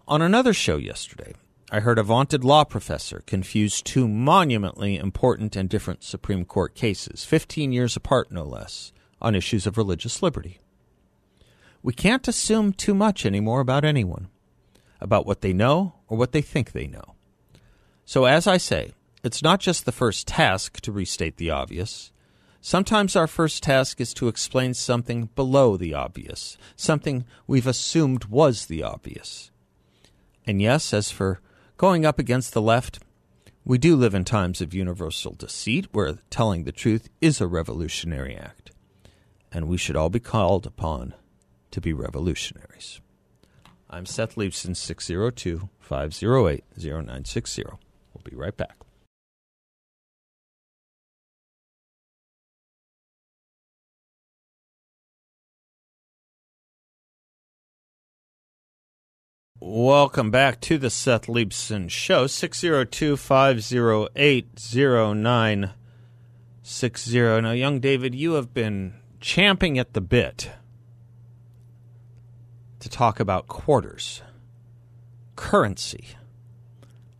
On 0.07 0.23
another 0.23 0.53
show 0.53 0.77
yesterday, 0.77 1.35
I 1.71 1.81
heard 1.81 1.99
a 1.99 2.03
vaunted 2.03 2.43
law 2.43 2.63
professor 2.63 3.21
confuse 3.27 3.83
two 3.83 4.07
monumentally 4.07 4.97
important 4.97 5.55
and 5.55 5.69
different 5.69 6.03
Supreme 6.03 6.43
Court 6.43 6.73
cases, 6.73 7.23
15 7.25 7.71
years 7.71 7.95
apart 7.95 8.31
no 8.31 8.43
less, 8.43 8.91
on 9.21 9.35
issues 9.35 9.67
of 9.67 9.77
religious 9.77 10.23
liberty. 10.23 10.59
We 11.83 11.93
can't 11.93 12.27
assume 12.27 12.73
too 12.73 12.95
much 12.95 13.23
anymore 13.23 13.59
about 13.59 13.85
anyone, 13.85 14.29
about 14.99 15.27
what 15.27 15.41
they 15.41 15.53
know 15.53 15.93
or 16.07 16.17
what 16.17 16.31
they 16.31 16.41
think 16.41 16.71
they 16.71 16.87
know. 16.87 17.13
So, 18.03 18.25
as 18.25 18.47
I 18.47 18.57
say, 18.57 18.93
it's 19.23 19.43
not 19.43 19.59
just 19.59 19.85
the 19.85 19.91
first 19.91 20.27
task 20.27 20.81
to 20.81 20.91
restate 20.91 21.37
the 21.37 21.51
obvious. 21.51 22.11
Sometimes 22.61 23.15
our 23.15 23.27
first 23.27 23.61
task 23.61 24.01
is 24.01 24.15
to 24.15 24.27
explain 24.27 24.73
something 24.73 25.29
below 25.35 25.77
the 25.77 25.93
obvious, 25.93 26.57
something 26.75 27.25
we've 27.45 27.67
assumed 27.67 28.25
was 28.25 28.65
the 28.65 28.81
obvious. 28.81 29.51
And 30.47 30.59
yes, 30.59 30.95
as 30.95 31.11
for 31.11 31.41
going 31.79 32.05
up 32.05 32.19
against 32.19 32.51
the 32.51 32.61
left, 32.61 32.99
we 33.63 33.77
do 33.77 33.95
live 33.95 34.13
in 34.13 34.25
times 34.25 34.59
of 34.59 34.73
universal 34.73 35.31
deceit 35.31 35.87
where 35.93 36.17
telling 36.29 36.65
the 36.65 36.73
truth 36.73 37.07
is 37.21 37.39
a 37.39 37.47
revolutionary 37.47 38.35
act. 38.35 38.71
And 39.49 39.65
we 39.65 39.77
should 39.77 39.95
all 39.95 40.09
be 40.09 40.19
called 40.19 40.67
upon 40.67 41.13
to 41.71 41.79
be 41.79 41.93
revolutionaries. 41.93 42.99
I'm 43.89 44.05
Seth 44.05 44.35
Leibsohn, 44.35 44.75
602 44.75 45.69
508 45.79 46.63
0960. 46.77 47.63
We'll 47.63 48.23
be 48.25 48.35
right 48.35 48.57
back. 48.57 48.75
Welcome 59.71 60.31
back 60.31 60.61
to 60.61 60.79
the 60.79 60.89
Seth 60.89 61.27
Leibsohn 61.27 61.91
Show, 61.91 62.25
602 62.25 63.15
508 63.15 64.47
0960. 64.73 67.19
Now, 67.19 67.51
young 67.51 67.79
David, 67.79 68.15
you 68.15 68.33
have 68.33 68.51
been 68.51 68.95
champing 69.21 69.77
at 69.77 69.93
the 69.93 70.01
bit 70.01 70.49
to 72.79 72.89
talk 72.89 73.19
about 73.19 73.47
quarters, 73.47 74.23
currency. 75.35 76.03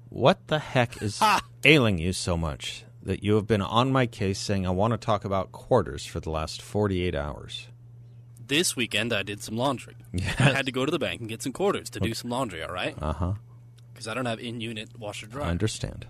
What 0.09 0.47
the 0.47 0.57
heck 0.57 1.03
is 1.03 1.21
ailing 1.63 1.99
you 1.99 2.13
so 2.13 2.35
much 2.35 2.83
that 3.03 3.23
you 3.23 3.35
have 3.35 3.45
been 3.45 3.61
on 3.61 3.91
my 3.91 4.07
case 4.07 4.39
saying, 4.39 4.65
I 4.65 4.71
want 4.71 4.93
to 4.93 4.97
talk 4.97 5.23
about 5.23 5.51
quarters 5.51 6.03
for 6.03 6.19
the 6.19 6.31
last 6.31 6.63
48 6.63 7.13
hours? 7.13 7.67
This 8.49 8.75
weekend 8.75 9.13
I 9.13 9.23
did 9.23 9.41
some 9.41 9.55
laundry. 9.55 9.95
Yes. 10.11 10.35
I 10.39 10.43
had 10.51 10.65
to 10.65 10.71
go 10.73 10.85
to 10.85 10.91
the 10.91 10.99
bank 10.99 11.21
and 11.21 11.29
get 11.29 11.41
some 11.41 11.53
quarters 11.53 11.89
to 11.91 11.99
do 12.01 12.13
some 12.13 12.29
laundry, 12.29 12.61
all 12.61 12.73
right? 12.73 12.95
Uh 13.01 13.13
huh. 13.13 13.33
Because 13.93 14.07
I 14.07 14.13
don't 14.13 14.25
have 14.25 14.39
in 14.39 14.59
unit 14.59 14.89
washer 14.99 15.25
dryer. 15.27 15.45
I 15.45 15.49
understand. 15.49 16.07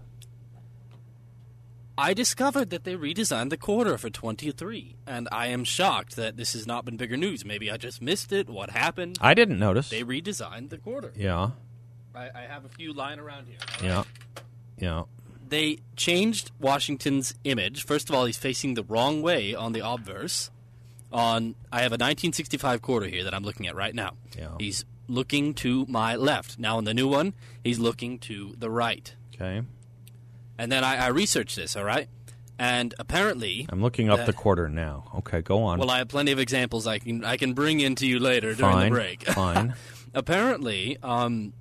I 1.98 2.14
discovered 2.14 2.70
that 2.70 2.86
they 2.86 2.96
redesigned 2.96 3.50
the 3.50 3.58
quarter 3.58 3.98
for 3.98 4.10
23, 4.10 4.96
and 5.06 5.28
I 5.34 5.48
am 5.48 5.66
shocked 5.66 6.16
that 6.16 6.38
this 6.38 6.54
has 6.54 6.66
not 6.66 6.86
been 6.86 6.96
bigger 6.96 7.18
news. 7.18 7.44
Maybe 7.44 7.70
I 7.70 7.76
just 7.76 8.02
missed 8.02 8.32
it. 8.32 8.48
What 8.50 8.70
happened? 8.70 9.18
I 9.20 9.34
didn't 9.34 9.60
notice. 9.60 9.90
They 9.90 10.04
redesigned 10.04 10.70
the 10.70 10.78
quarter. 10.78 11.12
Yeah, 11.18 11.50
I, 12.16 12.30
I 12.34 12.42
have 12.48 12.64
a 12.64 12.70
few 12.70 12.94
lying 12.94 13.20
around 13.20 13.48
here. 13.48 13.58
right? 13.74 13.84
yeah, 13.84 14.04
yeah. 14.78 15.04
They 15.46 15.80
changed 15.98 16.52
Washington's 16.60 17.36
image. 17.44 17.84
First 17.86 18.08
of 18.10 18.16
all, 18.16 18.24
he's 18.26 18.38
facing 18.38 18.76
the 18.76 18.84
wrong 18.84 19.22
way 19.22 19.54
on 19.54 19.74
the 19.74 19.86
obverse. 19.86 20.52
On 21.12 21.56
I 21.72 21.78
have 21.82 21.92
a 21.92 21.98
1965 22.00 22.82
quarter 22.82 23.08
here 23.08 23.24
that 23.24 23.34
I'm 23.34 23.44
looking 23.44 23.66
at 23.68 23.76
right 23.76 23.96
now. 23.96 24.14
Yeah. 24.38 24.50
He's 24.60 24.86
looking 25.08 25.54
to 25.56 25.86
my 25.90 26.16
left. 26.16 26.60
Now 26.60 26.78
in 26.78 26.86
the 26.86 26.94
new 26.94 27.08
one, 27.08 27.34
he's 27.64 27.80
looking 27.80 28.20
to 28.20 28.54
the 28.58 28.70
right. 28.70 29.16
Okay. 29.34 29.64
And 30.58 30.72
then 30.72 30.84
I, 30.84 30.98
I 30.98 31.08
researched 31.08 31.56
this, 31.56 31.76
all 31.76 31.84
right? 31.84 32.08
And 32.60 32.94
apparently, 33.00 33.66
I'm 33.70 33.82
looking 33.82 34.10
up 34.10 34.20
Uh, 34.20 34.26
the 34.26 34.34
quarter 34.34 34.68
now. 34.70 35.06
Okay, 35.20 35.42
go 35.42 35.64
on. 35.64 35.80
well, 35.80 35.90
I 35.90 36.00
have 36.00 36.10
plenty 36.10 36.32
of 36.34 36.40
examples 36.40 36.86
I 36.86 37.00
can 37.00 37.24
I 37.24 37.38
can 37.38 37.54
bring 37.54 37.80
into 37.80 38.06
you 38.06 38.20
later 38.20 38.54
during 38.54 38.80
the 38.80 38.90
break. 38.90 39.24
fine. 39.32 39.74
apparently, 40.14 40.98
um, 41.02 41.54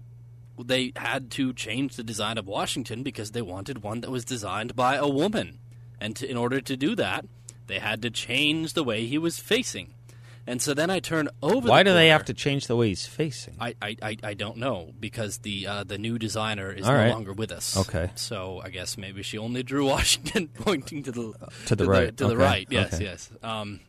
they 0.62 0.92
had 0.96 1.30
to 1.30 1.52
change 1.54 1.94
the 1.96 2.02
design 2.02 2.36
of 2.36 2.46
Washington 2.46 3.02
because 3.04 3.30
they 3.30 3.42
wanted 3.42 3.82
one 3.82 4.00
that 4.00 4.10
was 4.10 4.24
designed 4.24 4.74
by 4.74 4.96
a 4.96 5.06
woman, 5.08 5.58
and 6.00 6.16
to, 6.16 6.28
in 6.28 6.36
order 6.36 6.60
to 6.60 6.76
do 6.76 6.96
that, 6.96 7.24
they 7.68 7.78
had 7.78 8.02
to 8.02 8.10
change 8.10 8.72
the 8.72 8.82
way 8.82 9.06
he 9.06 9.16
was 9.18 9.38
facing. 9.38 9.94
And 10.46 10.62
so 10.62 10.72
then 10.72 10.88
I 10.88 10.98
turn 10.98 11.28
over. 11.42 11.68
Why 11.68 11.82
the 11.82 11.90
do 11.90 11.94
they 11.94 12.08
have 12.08 12.24
to 12.24 12.32
change 12.34 12.68
the 12.68 12.74
way 12.76 12.88
he's 12.88 13.06
facing? 13.06 13.56
I, 13.60 13.74
I, 13.82 13.96
I, 14.02 14.16
I 14.24 14.34
don't 14.34 14.56
know 14.56 14.94
because 14.98 15.38
the 15.38 15.66
uh, 15.66 15.84
the 15.84 15.98
new 15.98 16.18
designer 16.18 16.72
is 16.72 16.86
All 16.86 16.94
no 16.94 16.98
right. 17.00 17.10
longer 17.10 17.34
with 17.34 17.52
us. 17.52 17.76
Okay. 17.76 18.10
So 18.14 18.62
I 18.64 18.70
guess 18.70 18.96
maybe 18.96 19.22
she 19.22 19.36
only 19.36 19.62
drew 19.62 19.84
Washington 19.94 20.48
pointing 20.48 21.02
to 21.02 21.12
the 21.12 21.34
To 21.66 21.76
the 21.76 21.84
right. 21.86 22.16
to 22.16 22.26
the 22.26 22.36
right. 22.38 22.66
Yes, 22.70 22.94
Okay. 22.94 23.04
yes. 23.04 23.30
Um, 23.42 23.80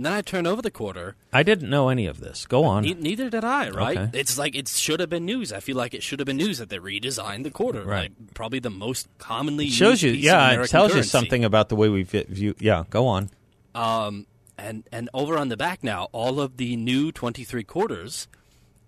and 0.00 0.06
then 0.06 0.14
I 0.14 0.22
turn 0.22 0.46
over 0.46 0.62
the 0.62 0.70
quarter. 0.70 1.14
I 1.30 1.42
didn't 1.42 1.68
know 1.68 1.90
any 1.90 2.06
of 2.06 2.20
this. 2.20 2.46
Go 2.46 2.64
on. 2.64 2.84
Ne- 2.84 2.94
neither 2.94 3.28
did 3.28 3.44
I. 3.44 3.68
Right? 3.68 3.98
Okay. 3.98 4.18
It's 4.18 4.38
like 4.38 4.56
it 4.56 4.66
should 4.66 4.98
have 4.98 5.10
been 5.10 5.26
news. 5.26 5.52
I 5.52 5.60
feel 5.60 5.76
like 5.76 5.92
it 5.92 6.02
should 6.02 6.20
have 6.20 6.26
been 6.26 6.38
news 6.38 6.56
that 6.56 6.70
they 6.70 6.78
redesigned 6.78 7.42
the 7.42 7.50
quarter. 7.50 7.84
Right. 7.84 8.10
Like, 8.18 8.32
probably 8.32 8.60
the 8.60 8.70
most 8.70 9.08
commonly 9.18 9.66
it 9.66 9.72
shows 9.72 10.02
used 10.02 10.04
you, 10.04 10.12
yeah, 10.12 10.62
it 10.62 10.70
tells 10.70 10.94
you 10.94 11.02
something 11.02 11.44
about 11.44 11.68
the 11.68 11.76
way 11.76 11.90
we 11.90 12.04
view. 12.04 12.54
Yeah, 12.58 12.84
go 12.88 13.08
on. 13.08 13.28
Um, 13.74 14.26
and 14.56 14.84
and 14.90 15.10
over 15.12 15.36
on 15.36 15.50
the 15.50 15.58
back 15.58 15.84
now, 15.84 16.08
all 16.12 16.40
of 16.40 16.56
the 16.56 16.76
new 16.76 17.12
twenty 17.12 17.44
three 17.44 17.64
quarters 17.64 18.26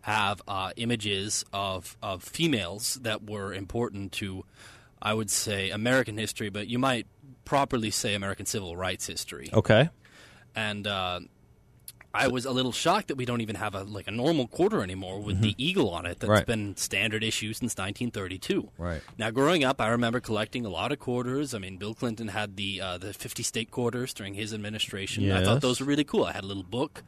have 0.01 0.41
uh, 0.49 0.71
images 0.77 1.45
of 1.53 1.99
of 2.03 2.23
females 2.23 2.95
that 3.03 3.29
were 3.29 3.53
important 3.53 4.13
to, 4.13 4.47
I 5.03 5.13
would 5.13 5.31
say, 5.31 5.69
American 5.69 6.17
history, 6.17 6.49
but 6.49 6.69
you 6.69 6.79
might 6.79 7.07
properly 7.45 7.91
say 7.91 8.15
American 8.15 8.47
civil 8.47 8.79
rights 8.79 9.07
history. 9.07 9.51
Okay. 9.53 9.91
And 10.55 10.87
uh, 10.87 11.21
I 12.15 12.29
was 12.29 12.45
a 12.45 12.51
little 12.51 12.73
shocked 12.73 13.09
that 13.09 13.17
we 13.17 13.25
don't 13.25 13.41
even 13.41 13.57
have 13.57 13.75
a 13.75 13.85
like 13.85 14.07
a 14.07 14.11
normal 14.11 14.47
quarter 14.47 14.83
anymore 14.83 15.21
with 15.21 15.41
the 15.41 15.55
eagle 15.57 15.89
on 15.91 16.05
it. 16.05 16.19
That's 16.21 16.25
Mm-hmm. 16.25 16.31
Right. 16.33 16.47
been 16.47 16.77
standard 16.77 17.25
issue 17.25 17.55
since 17.55 17.73
1932. 17.73 18.71
Right. 18.77 19.01
Now, 19.17 19.31
growing 19.31 19.65
up, 19.65 19.81
I 19.81 19.89
remember 19.89 20.21
collecting 20.21 20.67
a 20.67 20.69
lot 20.69 20.93
of 20.93 20.99
quarters. 20.99 21.55
I 21.55 21.59
mean, 21.59 21.79
Bill 21.79 21.95
Clinton 21.95 22.29
had 22.29 22.57
the 22.57 22.81
uh, 22.83 22.99
the 22.99 23.15
50 23.15 23.43
state 23.43 23.71
quarters 23.71 24.13
during 24.13 24.35
his 24.35 24.53
administration. 24.53 25.31
I 25.33 25.43
thought 25.45 25.63
those 25.63 25.81
were 25.81 25.87
really 25.87 26.05
cool. 26.05 26.25
I 26.25 26.33
had 26.33 26.45
a 26.45 26.47
little 26.47 26.63
book, 26.63 27.03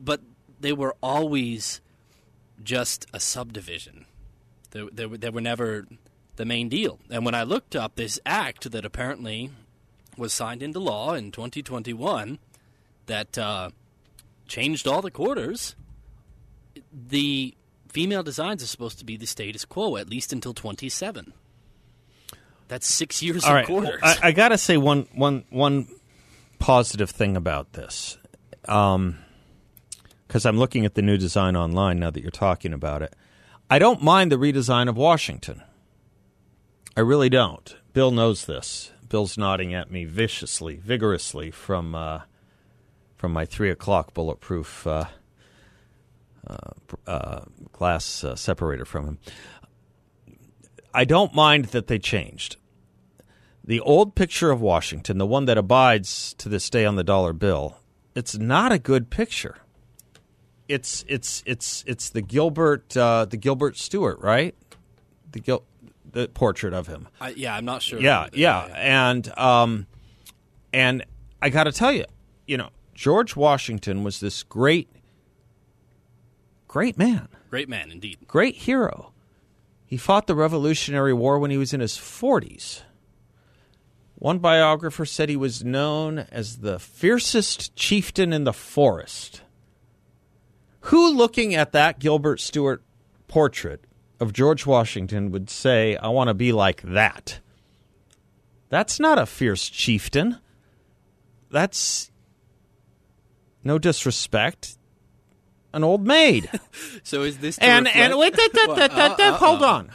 but 0.00 0.20
they 0.60 0.72
were 0.72 0.94
always 1.02 1.80
just 2.62 3.06
a 3.12 3.20
subdivision. 3.20 4.06
They, 4.70 4.86
they, 4.92 5.06
they 5.06 5.30
were 5.30 5.40
never 5.40 5.86
the 6.36 6.44
main 6.44 6.68
deal. 6.68 6.98
And 7.10 7.24
when 7.24 7.34
I 7.34 7.42
looked 7.42 7.74
up 7.74 7.96
this 7.96 8.18
act 8.24 8.70
that 8.70 8.84
apparently 8.84 9.50
was 10.16 10.32
signed 10.32 10.62
into 10.62 10.78
law 10.78 11.12
in 11.14 11.32
2021 11.32 12.38
that 13.06 13.38
uh, 13.38 13.70
changed 14.46 14.86
all 14.86 15.02
the 15.02 15.10
quarters, 15.10 15.74
the 16.92 17.54
female 17.88 18.22
designs 18.22 18.62
are 18.62 18.66
supposed 18.66 18.98
to 18.98 19.04
be 19.04 19.16
the 19.16 19.26
status 19.26 19.64
quo 19.64 19.96
at 19.96 20.08
least 20.08 20.32
until 20.32 20.52
27. 20.54 21.32
That's 22.68 22.86
six 22.86 23.22
years 23.22 23.44
All 23.44 23.50
of 23.50 23.54
right. 23.54 23.66
quarters. 23.66 24.00
I, 24.02 24.18
I 24.24 24.32
got 24.32 24.48
to 24.48 24.58
say 24.58 24.76
one, 24.76 25.06
one, 25.14 25.44
one 25.50 25.86
positive 26.58 27.10
thing 27.10 27.36
about 27.36 27.74
this, 27.74 28.18
because 28.62 29.14
I'm 30.44 30.58
looking 30.58 30.84
at 30.84 30.94
the 30.94 31.02
new 31.02 31.16
design 31.16 31.56
online 31.56 32.00
now 32.00 32.10
that 32.10 32.20
you're 32.22 32.30
talking 32.30 32.72
about 32.72 33.02
it. 33.02 33.14
I 33.70 33.78
don't 33.78 34.02
mind 34.02 34.32
the 34.32 34.36
redesign 34.36 34.88
of 34.88 34.96
Washington. 34.96 35.62
I 36.96 37.00
really 37.00 37.28
don't. 37.28 37.76
Bill 37.92 38.10
knows 38.10 38.46
this. 38.46 38.92
Bill's 39.08 39.38
nodding 39.38 39.72
at 39.74 39.90
me 39.90 40.04
viciously, 40.04 40.76
vigorously 40.76 41.50
from 41.50 41.94
uh, 41.94 42.20
from 43.16 43.32
my 43.32 43.44
three 43.44 43.70
o'clock 43.70 44.14
bulletproof 44.14 44.86
uh, 44.86 45.04
uh, 46.46 46.56
uh 47.06 47.40
glass 47.72 48.22
uh, 48.24 48.36
separator 48.36 48.84
from 48.84 49.06
him. 49.06 49.18
I 50.94 51.04
don't 51.04 51.34
mind 51.34 51.66
that 51.66 51.88
they 51.88 51.98
changed. 51.98 52.56
The 53.62 53.80
old 53.80 54.14
picture 54.14 54.50
of 54.50 54.60
Washington, 54.60 55.18
the 55.18 55.26
one 55.26 55.44
that 55.46 55.58
abides 55.58 56.34
to 56.38 56.48
this 56.48 56.70
day 56.70 56.84
on 56.84 56.94
the 56.94 57.02
dollar 57.02 57.32
bill, 57.32 57.78
it's 58.14 58.38
not 58.38 58.72
a 58.72 58.78
good 58.78 59.10
picture. 59.10 59.56
It's 60.68 61.04
it's 61.08 61.42
it's 61.46 61.84
it's 61.86 62.10
the 62.10 62.22
Gilbert 62.22 62.96
uh, 62.96 63.24
the 63.24 63.36
Gilbert 63.36 63.76
Stuart, 63.76 64.20
right? 64.20 64.54
The 65.32 65.40
Gil- 65.40 65.64
the 66.10 66.28
portrait 66.28 66.72
of 66.72 66.86
him. 66.86 67.08
Yeah, 67.34 67.54
I'm 67.54 67.64
not 67.64 67.82
sure. 67.82 68.00
Yeah, 68.00 68.28
yeah, 68.32 68.64
and 68.74 69.38
um, 69.38 69.86
and 70.72 71.04
I 71.42 71.50
got 71.50 71.64
to 71.64 71.72
tell 71.72 71.92
you, 71.92 72.04
you 72.46 72.56
know, 72.56 72.70
George 72.96 73.36
Washington 73.36 74.02
was 74.02 74.20
this 74.20 74.42
great, 74.42 74.88
great 76.66 76.96
man, 76.96 77.28
great 77.50 77.68
man 77.68 77.90
indeed, 77.92 78.16
great 78.26 78.54
hero. 78.54 79.12
He 79.84 79.98
fought 79.98 80.26
the 80.26 80.34
Revolutionary 80.34 81.12
War 81.12 81.38
when 81.38 81.50
he 81.50 81.58
was 81.58 81.74
in 81.74 81.80
his 81.80 81.92
40s. 81.92 82.82
One 84.14 84.38
biographer 84.38 85.04
said 85.04 85.28
he 85.28 85.36
was 85.36 85.62
known 85.62 86.20
as 86.32 86.58
the 86.58 86.78
fiercest 86.78 87.76
chieftain 87.76 88.32
in 88.32 88.44
the 88.44 88.54
forest. 88.54 89.42
Who, 90.80 91.12
looking 91.12 91.54
at 91.54 91.72
that 91.72 91.98
Gilbert 91.98 92.40
Stuart 92.40 92.82
portrait 93.28 93.84
of 94.18 94.32
George 94.32 94.64
Washington, 94.64 95.30
would 95.32 95.50
say, 95.50 95.96
I 95.96 96.08
want 96.08 96.28
to 96.28 96.34
be 96.34 96.50
like 96.50 96.80
that? 96.80 97.40
That's 98.70 98.98
not 98.98 99.18
a 99.18 99.26
fierce 99.26 99.68
chieftain. 99.68 100.38
That's 101.50 102.10
no 103.66 103.78
disrespect 103.78 104.78
an 105.76 105.84
old 105.84 106.06
maid. 106.06 106.50
so 107.02 107.22
is 107.22 107.38
this 107.38 107.58
and 107.58 107.84
reflect- 107.84 108.10
and 108.10 108.18
wait, 108.18 108.34
that, 108.34 108.50
that, 108.54 108.76
that, 108.76 108.90
that, 108.96 109.16
that, 109.18 109.34
hold 109.34 109.62
uh. 109.62 109.66
on. 109.66 109.90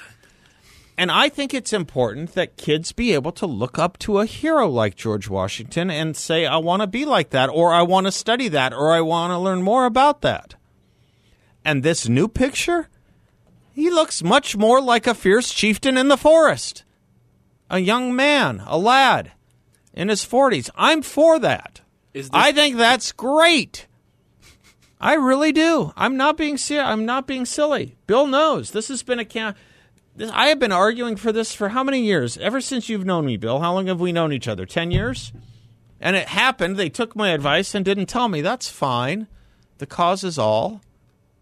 And 0.98 1.12
I 1.12 1.30
think 1.30 1.54
it's 1.54 1.74
important 1.74 2.36
that 2.36 2.58
kids 2.58 2.92
be 2.92 3.13
able 3.13 3.32
to 3.32 3.48
look 3.48 3.80
up 3.80 3.98
to 4.00 4.20
a 4.20 4.28
hero 4.28 4.70
like 4.70 4.96
George 4.96 5.28
Washington 5.28 5.90
and 5.90 6.16
say, 6.16 6.46
I 6.46 6.58
want 6.58 6.84
to 6.84 6.88
be 6.88 7.06
like 7.06 7.32
that, 7.32 7.50
or 7.50 7.74
I 7.74 7.82
want 7.82 8.06
to 8.06 8.12
study 8.12 8.50
that, 8.50 8.72
or 8.72 8.92
I 8.92 9.01
want 9.01 9.32
to 9.32 9.40
learn 9.40 9.63
more 9.63 9.86
about 9.86 10.22
that. 10.22 10.54
And 11.66 11.82
this 11.82 12.08
new 12.08 12.28
picture, 12.28 12.88
he 13.74 13.90
looks 13.90 14.22
much 14.22 14.56
more 14.56 14.80
like 14.80 15.08
a 15.08 15.16
fierce 15.16 15.51
chieftain 15.51 15.98
in 15.98 16.08
the 16.08 16.18
forest. 16.18 16.84
A 17.72 17.80
young 17.80 18.16
man, 18.16 18.62
a 18.68 18.78
lad 18.78 19.32
in 19.94 20.10
his 20.10 20.24
40s. 20.24 20.70
I'm 20.75 21.01
for 21.01 21.40
that. 21.40 21.82
This- 22.13 22.30
I 22.34 22.51
think 22.51 22.77
that's 22.77 23.12
great. 23.12 23.88
I 25.00 25.15
really 25.15 25.51
do. 25.51 25.94
I'm 25.96 26.15
not 26.15 26.38
being 26.38 26.58
ser- 26.58 26.82
I'm 26.82 27.06
not 27.06 27.25
being 27.25 27.46
silly. 27.46 27.96
Bill 28.06 28.27
knows 28.27 28.72
this 28.72 28.89
has 28.89 29.01
been 29.01 29.20
a 29.20 29.25
can. 29.25 29.56
This, 30.15 30.30
I 30.32 30.48
have 30.48 30.60
been 30.60 30.72
arguing 30.72 31.15
for 31.15 31.32
this 31.32 31.53
for 31.56 31.70
how 31.70 31.84
many 31.84 32.01
years? 32.01 32.38
Ever 32.38 32.62
since 32.62 32.89
you've 32.89 33.06
known 33.06 33.25
me, 33.25 33.38
Bill. 33.38 33.60
How 33.60 33.74
long 33.74 33.88
have 33.88 34.00
we 34.00 34.12
known 34.12 34.32
each 34.34 34.48
other? 34.48 34.65
Ten 34.65 34.91
years. 34.91 35.32
And 36.00 36.15
it 36.15 36.27
happened. 36.27 36.77
They 36.77 36.89
took 36.89 37.15
my 37.15 37.30
advice 37.30 37.74
and 37.74 37.86
didn't 37.86 38.08
tell 38.08 38.27
me. 38.27 38.41
That's 38.41 38.70
fine. 38.70 39.27
The 39.77 39.86
cause 39.86 40.24
is 40.24 40.38
all. 40.38 40.82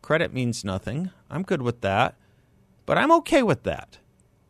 Credit 0.02 0.34
means 0.34 0.64
nothing. 0.64 1.12
I'm 1.30 1.44
good 1.44 1.62
with 1.62 1.82
that. 1.82 2.16
But 2.86 2.98
I'm 2.98 3.12
okay 3.14 3.44
with 3.44 3.64
that. 3.64 3.98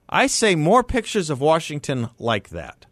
I 0.08 0.28
say 0.28 0.56
more 0.56 0.84
pictures 0.84 1.30
of 1.30 1.42
Washington 1.42 2.10
like 2.20 2.50
that. 2.50 2.86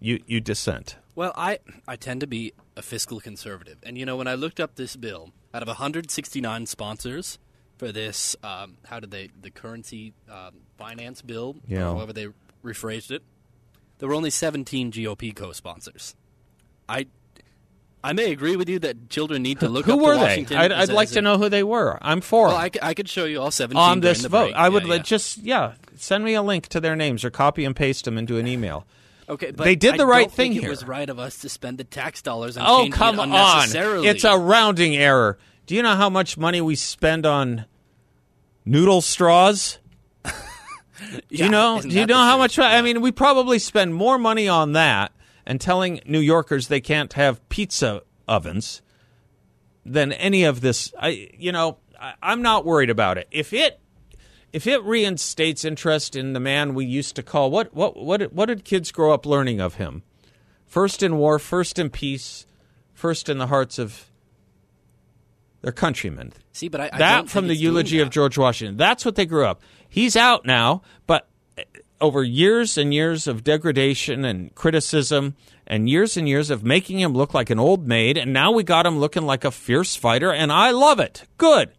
You 0.00 0.22
you 0.26 0.40
dissent. 0.40 0.96
Well, 1.14 1.32
I 1.36 1.58
I 1.86 1.96
tend 1.96 2.20
to 2.22 2.26
be 2.26 2.52
a 2.76 2.82
fiscal 2.82 3.20
conservative. 3.20 3.78
And 3.82 3.98
you 3.98 4.06
know, 4.06 4.16
when 4.16 4.26
I 4.28 4.34
looked 4.34 4.60
up 4.60 4.76
this 4.76 4.96
bill, 4.96 5.30
out 5.52 5.62
of 5.62 5.68
169 5.68 6.66
sponsors 6.66 7.38
for 7.78 7.92
this, 7.92 8.34
um, 8.42 8.78
how 8.86 8.98
did 9.00 9.10
they 9.10 9.28
the 9.40 9.50
currency 9.50 10.14
um, 10.30 10.54
finance 10.78 11.20
bill, 11.22 11.56
Yeah. 11.68 11.88
or 11.90 11.96
however 11.96 12.12
they 12.12 12.28
rephrased 12.64 13.10
it, 13.10 13.22
there 13.98 14.08
were 14.08 14.14
only 14.14 14.30
17 14.30 14.90
GOP 14.92 15.34
co-sponsors. 15.36 16.14
I 16.88 17.06
I 18.04 18.14
may 18.14 18.32
agree 18.32 18.56
with 18.56 18.68
you 18.68 18.78
that 18.80 19.10
children 19.10 19.42
need 19.42 19.60
to 19.60 19.68
look 19.68 19.84
who 19.84 19.92
up 19.92 20.00
were 20.00 20.14
to 20.14 20.20
they? 20.20 20.56
I'd, 20.56 20.72
I'd 20.72 20.88
like 20.88 21.08
as 21.08 21.12
to 21.12 21.18
a- 21.20 21.22
know 21.22 21.38
who 21.38 21.48
they 21.48 21.62
were. 21.62 21.98
I'm 22.02 22.20
for 22.20 22.48
Well. 22.48 22.56
I, 22.56 22.94
could 22.94 23.08
show 23.08 23.26
you 23.26 23.40
all 23.40 23.52
17 23.52 23.80
on 23.80 24.00
this 24.00 24.22
the 24.22 24.28
vote. 24.28 24.46
break. 24.46 24.54
I 24.56 24.68
would 24.68 24.84
Yeah, 24.84 24.88
let- 24.90 24.96
yeah. 24.96 25.02
just 25.02 25.38
yeah, 25.38 25.72
send 25.96 26.24
me 26.24 26.34
a 26.34 26.42
link 26.42 26.66
to 26.68 26.80
their 26.80 26.96
names 26.96 27.24
or 27.24 27.30
copy 27.30 27.64
and 27.64 27.76
paste 27.76 28.04
them 28.06 28.18
into 28.18 28.38
an 28.38 28.46
email. 28.48 28.86
Okay, 29.28 29.50
but 29.50 29.64
They 29.64 29.76
did 29.76 29.94
I 29.94 29.96
the 29.98 30.06
right 30.06 30.22
don't 30.22 30.32
think 30.32 30.54
thing 30.54 30.64
It 30.64 30.68
was 30.68 30.84
right 30.84 31.08
of 31.08 31.18
us 31.18 31.38
to 31.40 31.48
spend 31.48 31.78
the 31.78 31.84
tax 31.84 32.22
dollars 32.22 32.56
on 32.56 32.64
Oh 32.66 32.88
come 32.90 33.18
it 33.18 33.30
on! 33.30 33.68
It's 34.04 34.24
a 34.24 34.36
rounding 34.36 34.96
error. 34.96 35.38
Do 35.66 35.74
you 35.74 35.82
know 35.82 35.94
how 35.96 36.10
much 36.10 36.36
money 36.36 36.60
we 36.60 36.74
spend 36.74 37.24
on 37.24 37.66
noodle 38.64 39.00
straws? 39.00 39.78
Do 40.24 40.30
Yeah, 41.30 41.46
you 41.46 41.50
know? 41.50 41.80
Do 41.80 41.88
you 41.88 42.06
know 42.06 42.16
how 42.16 42.38
much? 42.38 42.58
I 42.58 42.80
mean, 42.82 43.00
we 43.00 43.10
probably 43.10 43.58
spend 43.58 43.94
more 43.94 44.18
money 44.18 44.48
on 44.48 44.72
that 44.72 45.12
and 45.44 45.60
telling 45.60 46.00
New 46.06 46.20
Yorkers 46.20 46.68
they 46.68 46.80
can't 46.80 47.12
have 47.14 47.46
pizza 47.48 48.02
ovens 48.28 48.82
than 49.84 50.12
any 50.12 50.44
of 50.44 50.60
this. 50.60 50.92
I, 50.98 51.30
you 51.36 51.50
know, 51.50 51.78
I, 52.00 52.14
I'm 52.22 52.42
not 52.42 52.64
worried 52.64 52.90
about 52.90 53.18
it. 53.18 53.26
If 53.30 53.52
it, 53.52 53.80
if 54.52 54.66
it 54.66 54.82
reinstates 54.84 55.64
interest 55.64 56.14
in 56.14 56.32
the 56.32 56.40
man 56.40 56.74
we 56.74 56.84
used 56.84 57.16
to 57.16 57.22
call 57.22 57.50
what, 57.50 57.74
what, 57.74 57.96
what, 57.96 58.18
did- 58.18 58.32
what 58.32 58.46
did 58.46 58.64
kids 58.64 58.92
grow 58.92 59.12
up 59.12 59.26
learning 59.26 59.60
of 59.60 59.74
him? 59.74 60.02
First 60.66 61.02
in 61.02 61.16
war, 61.16 61.38
first 61.38 61.78
in 61.78 61.90
peace, 61.90 62.46
first 62.94 63.28
in 63.28 63.38
the 63.38 63.48
hearts 63.48 63.78
of 63.78 64.10
their 65.60 65.72
countrymen 65.72 66.32
See, 66.52 66.68
but 66.68 66.80
I, 66.80 66.90
I 66.92 66.98
that 66.98 67.16
don't 67.16 67.30
from 67.30 67.48
the 67.48 67.54
eulogy 67.54 68.00
of. 68.00 68.10
George 68.10 68.36
Washington. 68.36 68.76
That's 68.76 69.04
what 69.04 69.16
they 69.16 69.26
grew 69.26 69.46
up. 69.46 69.62
He's 69.88 70.16
out 70.16 70.44
now, 70.44 70.82
but 71.06 71.28
uh, 71.56 71.62
over 72.00 72.22
years 72.22 72.76
and 72.76 72.92
years 72.92 73.26
of 73.26 73.44
degradation 73.44 74.24
and 74.24 74.54
criticism 74.54 75.34
and 75.66 75.88
years 75.88 76.16
and 76.16 76.28
years 76.28 76.50
of 76.50 76.64
making 76.64 76.98
him 76.98 77.12
look 77.14 77.32
like 77.32 77.48
an 77.48 77.58
old 77.58 77.86
maid, 77.86 78.18
and 78.18 78.32
now 78.32 78.50
we 78.52 78.64
got 78.64 78.84
him 78.84 78.98
looking 78.98 79.22
like 79.22 79.44
a 79.44 79.50
fierce 79.50 79.96
fighter, 79.96 80.32
and 80.32 80.52
I 80.52 80.72
love 80.72 81.00
it. 81.00 81.24
Good. 81.38 81.72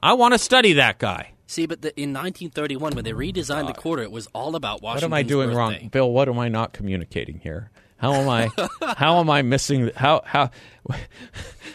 I 0.00 0.14
want 0.14 0.32
to 0.34 0.38
study 0.38 0.74
that 0.74 0.98
guy. 0.98 1.31
See, 1.52 1.66
but 1.66 1.82
the, 1.82 1.88
in 2.00 2.14
1931, 2.14 2.94
when 2.94 3.04
they 3.04 3.12
redesigned 3.12 3.66
the 3.66 3.74
quarter, 3.74 4.02
it 4.02 4.10
was 4.10 4.26
all 4.32 4.56
about 4.56 4.80
Washington. 4.80 5.10
What 5.10 5.18
am 5.18 5.20
I 5.20 5.22
doing 5.22 5.48
birthday. 5.50 5.58
wrong, 5.58 5.88
Bill? 5.88 6.10
What 6.10 6.30
am 6.30 6.38
I 6.38 6.48
not 6.48 6.72
communicating 6.72 7.40
here? 7.40 7.70
How 7.98 8.14
am 8.14 8.26
I? 8.26 8.48
how 8.96 9.20
am 9.20 9.28
I 9.28 9.42
missing? 9.42 9.90
How 9.94 10.22
how? 10.24 10.50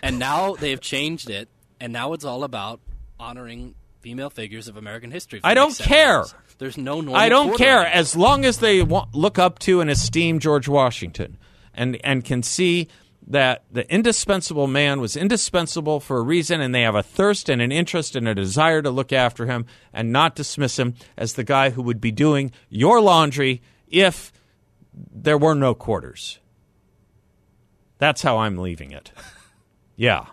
And 0.03 0.19
now 0.19 0.55
they've 0.55 0.81
changed 0.81 1.29
it, 1.29 1.47
and 1.79 1.91
now 1.93 2.13
it's 2.13 2.23
all 2.25 2.43
about 2.43 2.79
honoring 3.19 3.75
female 4.01 4.29
figures 4.29 4.67
of 4.67 4.77
American 4.77 5.11
history. 5.11 5.41
I 5.43 5.53
don't 5.53 5.75
care. 5.77 6.17
years. 6.17 6.35
There's 6.57 6.77
no 6.77 6.95
normal. 6.95 7.15
I 7.15 7.29
don't 7.29 7.49
quarter 7.49 7.63
care 7.63 7.79
anymore. 7.81 7.93
as 7.93 8.15
long 8.15 8.45
as 8.45 8.57
they 8.57 8.81
wa- 8.81 9.07
look 9.13 9.37
up 9.37 9.59
to 9.59 9.81
and 9.81 9.89
esteem 9.91 10.39
George 10.39 10.67
Washington 10.67 11.37
and 11.73 11.99
and 12.03 12.25
can 12.25 12.41
see 12.41 12.87
that 13.27 13.65
the 13.69 13.89
indispensable 13.93 14.67
man 14.67 15.01
was 15.01 15.17
indispensable 15.17 15.99
for 15.99 16.17
a 16.17 16.21
reason 16.21 16.61
and 16.61 16.73
they 16.73 16.83
have 16.83 16.95
a 16.95 17.03
thirst 17.03 17.49
and 17.49 17.61
an 17.61 17.71
interest 17.73 18.15
and 18.15 18.27
a 18.27 18.33
desire 18.33 18.81
to 18.81 18.89
look 18.89 19.11
after 19.11 19.45
him 19.45 19.65
and 19.93 20.11
not 20.11 20.35
dismiss 20.35 20.79
him 20.79 20.95
as 21.17 21.33
the 21.33 21.43
guy 21.43 21.71
who 21.71 21.81
would 21.81 21.99
be 21.99 22.11
doing 22.11 22.51
your 22.69 23.01
laundry 23.01 23.61
if 23.89 24.31
there 24.93 25.37
were 25.37 25.55
no 25.55 25.75
quarters. 25.75 26.39
That's 27.97 28.21
how 28.21 28.37
I'm 28.37 28.57
leaving 28.57 28.91
it. 28.91 29.11
Yeah. 29.99 30.27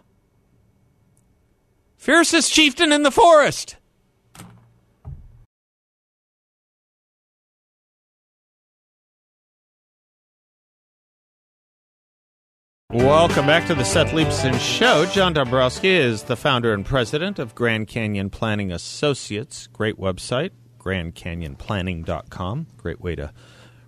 Fiercest 1.96 2.52
chieftain 2.52 2.92
in 2.92 3.02
the 3.02 3.11
forest. 3.11 3.76
Welcome 12.94 13.48
back 13.48 13.66
to 13.66 13.74
the 13.74 13.83
Seth 13.83 14.12
Leibsohn 14.12 14.57
Show. 14.61 15.04
John 15.07 15.35
Dombroski 15.35 15.87
is 15.87 16.22
the 16.22 16.37
founder 16.37 16.72
and 16.72 16.87
president 16.87 17.40
of 17.40 17.52
Grand 17.52 17.88
Canyon 17.88 18.30
Planning 18.30 18.70
Associates. 18.70 19.66
Great 19.66 19.98
website, 19.98 20.50
grandcanyonplanning.com. 20.78 22.66
Great 22.76 23.00
way 23.00 23.16
to 23.16 23.33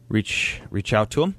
reach 0.08 0.60
reach 0.70 0.92
out 0.92 1.10
to 1.10 1.22
him. 1.22 1.36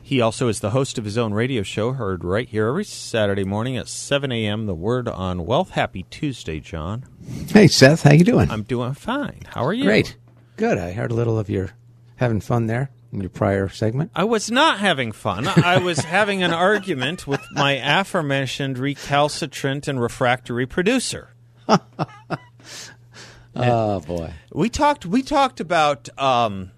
He 0.00 0.22
also 0.22 0.48
is 0.48 0.60
the 0.60 0.70
host 0.70 0.96
of 0.96 1.04
his 1.04 1.18
own 1.18 1.34
radio 1.34 1.62
show, 1.62 1.92
heard 1.92 2.24
right 2.24 2.48
here 2.48 2.68
every 2.68 2.84
Saturday 2.84 3.44
morning 3.44 3.76
at 3.76 3.88
7 3.88 4.32
a.m. 4.32 4.64
The 4.64 4.74
Word 4.74 5.06
on 5.06 5.44
Wealth. 5.44 5.72
Happy 5.72 6.04
Tuesday, 6.04 6.60
John. 6.60 7.04
Hey 7.48 7.66
Seth, 7.66 8.04
how 8.04 8.12
you 8.12 8.24
doing? 8.24 8.50
I'm 8.50 8.62
doing 8.62 8.94
fine. 8.94 9.42
How 9.48 9.66
are 9.66 9.74
you? 9.74 9.84
Great, 9.84 10.16
good. 10.56 10.78
I 10.78 10.92
heard 10.92 11.10
a 11.10 11.14
little 11.14 11.38
of 11.38 11.50
your 11.50 11.72
having 12.16 12.40
fun 12.40 12.68
there 12.68 12.90
in 13.12 13.20
your 13.20 13.30
prior 13.30 13.68
segment. 13.68 14.10
I 14.14 14.24
was 14.24 14.50
not 14.50 14.78
having 14.78 15.12
fun. 15.12 15.46
I 15.46 15.78
was 15.78 15.98
having 16.04 16.42
an 16.42 16.52
argument 16.52 17.26
with 17.26 17.42
my 17.52 17.72
aforementioned 17.72 18.78
recalcitrant 18.78 19.86
and 19.88 20.00
refractory 20.00 20.66
producer. 20.66 21.28
Oh 23.54 24.00
boy. 24.00 24.32
We 24.52 24.70
talked. 24.70 25.04
We 25.04 25.22
talked 25.22 25.60
about. 25.60 26.08
Um, 26.18 26.70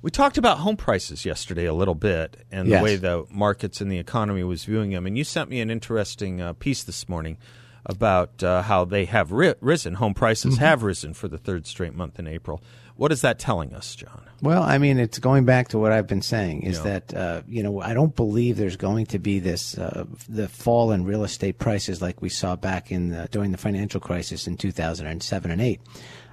we 0.00 0.10
talked 0.12 0.38
about 0.38 0.58
home 0.58 0.76
prices 0.76 1.24
yesterday 1.24 1.64
a 1.64 1.74
little 1.74 1.94
bit, 1.96 2.36
and 2.52 2.68
Yes. 2.68 2.78
the 2.80 2.84
way 2.84 2.96
the 2.96 3.24
markets 3.30 3.80
and 3.80 3.90
the 3.90 3.98
economy 3.98 4.44
was 4.44 4.64
viewing 4.64 4.90
them. 4.90 5.06
And 5.06 5.18
you 5.18 5.24
sent 5.24 5.50
me 5.50 5.60
an 5.60 5.70
interesting 5.70 6.40
uh, 6.40 6.52
piece 6.54 6.84
this 6.84 7.08
morning 7.08 7.36
about 7.84 8.42
uh, 8.44 8.62
how 8.62 8.84
they 8.84 9.06
have 9.06 9.32
ri- 9.32 9.54
risen. 9.60 9.94
Home 9.94 10.14
prices 10.14 10.54
Mm-hmm. 10.54 10.64
have 10.64 10.82
risen 10.84 11.14
for 11.14 11.26
the 11.28 11.38
third 11.38 11.66
straight 11.66 11.94
month 11.94 12.18
in 12.18 12.28
April. 12.28 12.62
What 13.02 13.10
is 13.10 13.22
that 13.22 13.40
telling 13.40 13.74
us, 13.74 13.96
John? 13.96 14.22
Well, 14.42 14.62
I 14.62 14.78
mean, 14.78 15.00
it's 15.00 15.18
going 15.18 15.44
back 15.44 15.66
to 15.70 15.78
what 15.80 15.90
I've 15.90 16.06
been 16.06 16.22
saying 16.22 16.62
is 16.62 16.76
Yeah. 16.76 16.84
that 16.84 17.14
uh, 17.14 17.42
you 17.48 17.60
know 17.64 17.80
I 17.80 17.94
don't 17.94 18.14
believe 18.14 18.56
there's 18.56 18.76
going 18.76 19.06
to 19.06 19.18
be 19.18 19.40
this 19.40 19.76
uh, 19.76 20.04
the 20.28 20.46
fall 20.46 20.92
in 20.92 21.04
real 21.04 21.24
estate 21.24 21.58
prices 21.58 22.00
like 22.00 22.22
we 22.22 22.28
saw 22.28 22.54
back 22.54 22.92
in 22.92 23.08
the, 23.08 23.26
during 23.32 23.50
the 23.50 23.58
financial 23.58 23.98
crisis 24.00 24.46
in 24.46 24.56
2007 24.56 25.50
and 25.50 25.60
8. 25.60 25.80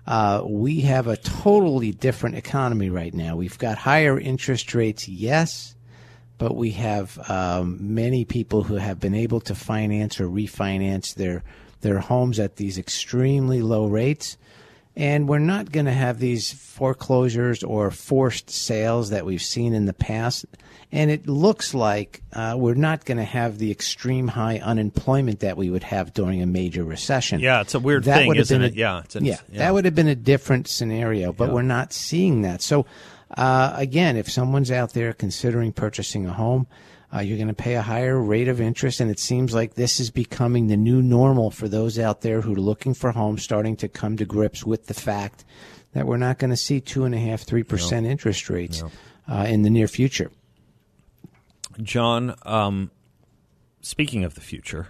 Uh, 0.05 0.43
we 0.45 0.81
have 0.81 1.07
a 1.07 1.17
totally 1.17 1.91
different 1.91 2.35
economy 2.35 2.91
right 2.91 3.15
now. 3.15 3.35
We've 3.35 3.57
got 3.57 3.79
higher 3.79 4.19
interest 4.19 4.75
rates, 4.75 5.09
yes, 5.09 5.73
but 6.37 6.55
we 6.55 6.69
have 6.73 7.17
um, 7.31 7.79
many 7.95 8.25
people 8.25 8.61
who 8.61 8.75
have 8.75 8.99
been 8.99 9.15
able 9.15 9.41
to 9.41 9.55
finance 9.55 10.19
or 10.19 10.27
refinance 10.27 11.15
their 11.15 11.41
their 11.81 11.97
homes 11.97 12.39
at 12.39 12.57
these 12.57 12.77
extremely 12.77 13.63
low 13.63 13.87
rates. 13.87 14.37
And 14.99 15.29
we're 15.29 15.39
not 15.39 15.71
going 15.71 15.85
to 15.85 15.93
have 15.93 16.19
these 16.19 16.51
foreclosures 16.51 17.63
or 17.63 17.89
forced 17.89 18.49
sales 18.49 19.11
that 19.11 19.25
we've 19.25 19.41
seen 19.41 19.73
in 19.73 19.85
the 19.85 19.93
past. 19.93 20.45
And 20.91 21.09
it 21.09 21.25
looks 21.25 21.73
like 21.73 22.21
uh, 22.33 22.55
we're 22.57 22.73
not 22.73 23.05
going 23.05 23.17
to 23.19 23.23
have 23.23 23.59
the 23.59 23.71
extreme 23.71 24.27
high 24.27 24.57
unemployment 24.57 25.39
that 25.39 25.55
we 25.55 25.69
would 25.69 25.83
have 25.83 26.13
during 26.13 26.41
a 26.41 26.45
major 26.45 26.83
recession. 26.83 27.39
Yeah, 27.39 27.61
it's 27.61 27.75
a 27.75 27.79
weird 27.79 28.03
That 28.03 28.17
thing, 28.17 28.35
isn't 28.35 28.61
it? 28.61 28.73
a- 28.73 28.75
Yeah, 28.75 28.99
it's 29.05 29.15
an- 29.15 29.23
yeah, 29.23 29.37
yeah. 29.49 29.59
that 29.59 29.73
would 29.73 29.85
have 29.85 29.95
been 29.95 30.07
a 30.09 30.15
different 30.15 30.67
scenario, 30.67 31.31
but 31.31 31.47
Yeah. 31.47 31.53
we're 31.53 31.61
not 31.61 31.93
seeing 31.93 32.41
that. 32.41 32.61
So, 32.61 32.85
uh, 33.37 33.71
again, 33.75 34.17
if 34.17 34.29
someone's 34.29 34.69
out 34.71 34.91
there 34.93 35.13
considering 35.13 35.71
purchasing 35.71 36.25
a 36.25 36.33
home, 36.33 36.67
uh, 37.13 37.19
you're 37.19 37.37
going 37.37 37.47
to 37.47 37.53
pay 37.53 37.75
a 37.75 37.81
higher 37.81 38.19
rate 38.19 38.47
of 38.47 38.61
interest, 38.61 38.99
and 38.99 39.09
it 39.09 39.19
seems 39.19 39.53
like 39.53 39.73
this 39.73 39.99
is 39.99 40.11
becoming 40.11 40.67
the 40.67 40.77
new 40.77 41.01
normal 41.01 41.49
for 41.49 41.67
those 41.67 41.97
out 41.97 42.21
there 42.21 42.41
who 42.41 42.53
are 42.53 42.59
looking 42.59 42.93
for 42.93 43.11
homes, 43.11 43.43
starting 43.43 43.75
to 43.77 43.87
come 43.87 44.17
to 44.17 44.25
grips 44.25 44.63
with 44.63 44.85
the 44.87 44.93
fact 44.93 45.43
that 45.93 46.05
we're 46.05 46.17
not 46.17 46.37
going 46.37 46.51
to 46.51 46.57
see 46.57 46.79
two 46.79 47.05
and 47.05 47.15
a 47.15 47.19
half, 47.19 47.41
three 47.41 47.63
percent 47.63 48.05
interest 48.05 48.49
rates 48.49 48.83
uh, 49.27 49.45
in 49.47 49.63
the 49.63 49.69
near 49.69 49.87
future. 49.87 50.31
John, 51.81 52.35
um, 52.43 52.91
speaking 53.81 54.23
of 54.23 54.35
the 54.35 54.41
future, 54.41 54.89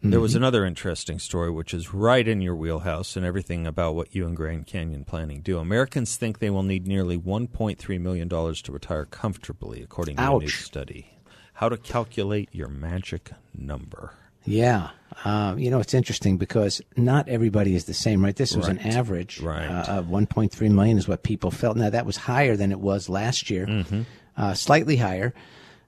there 0.00 0.20
was 0.20 0.32
Mm-hmm. 0.32 0.38
another 0.38 0.64
interesting 0.64 1.18
story 1.18 1.50
which 1.50 1.74
is 1.74 1.92
right 1.92 2.26
in 2.26 2.40
your 2.40 2.54
wheelhouse 2.54 3.16
and 3.16 3.26
everything 3.26 3.66
about 3.66 3.96
what 3.96 4.14
you 4.14 4.26
and 4.26 4.36
Grand 4.36 4.66
Canyon 4.66 5.04
Planning 5.04 5.40
do. 5.40 5.58
Americans 5.58 6.16
think 6.16 6.38
they 6.38 6.50
will 6.50 6.62
need 6.62 6.86
nearly 6.86 7.18
$1.3 7.18 8.00
million 8.00 8.28
to 8.28 8.72
retire 8.72 9.04
comfortably, 9.06 9.82
according 9.82 10.16
to 10.16 10.22
a 10.22 10.38
new 10.38 10.48
study. 10.48 11.17
How 11.58 11.68
to 11.68 11.76
calculate 11.76 12.48
your 12.52 12.68
magic 12.68 13.32
number. 13.52 14.12
Yeah. 14.44 14.90
Um, 15.24 15.58
you 15.58 15.70
know, 15.72 15.80
it's 15.80 15.92
interesting 15.92 16.36
because 16.36 16.80
not 16.96 17.28
everybody 17.28 17.74
is 17.74 17.86
the 17.86 17.94
same, 17.94 18.24
right? 18.24 18.36
This 18.36 18.54
was 18.54 18.68
an 18.68 18.78
average 18.78 19.40
Right. 19.40 19.66
uh, 19.66 19.98
of 19.98 20.06
1.3 20.06 20.70
million 20.70 20.98
is 20.98 21.08
what 21.08 21.24
people 21.24 21.50
felt. 21.50 21.76
Now, 21.76 21.90
that 21.90 22.06
was 22.06 22.16
higher 22.16 22.56
than 22.56 22.70
it 22.70 22.78
was 22.78 23.08
last 23.08 23.50
year, 23.50 23.66
Mm-hmm. 23.66 24.02
uh, 24.36 24.54
slightly 24.54 24.96
higher. 24.96 25.34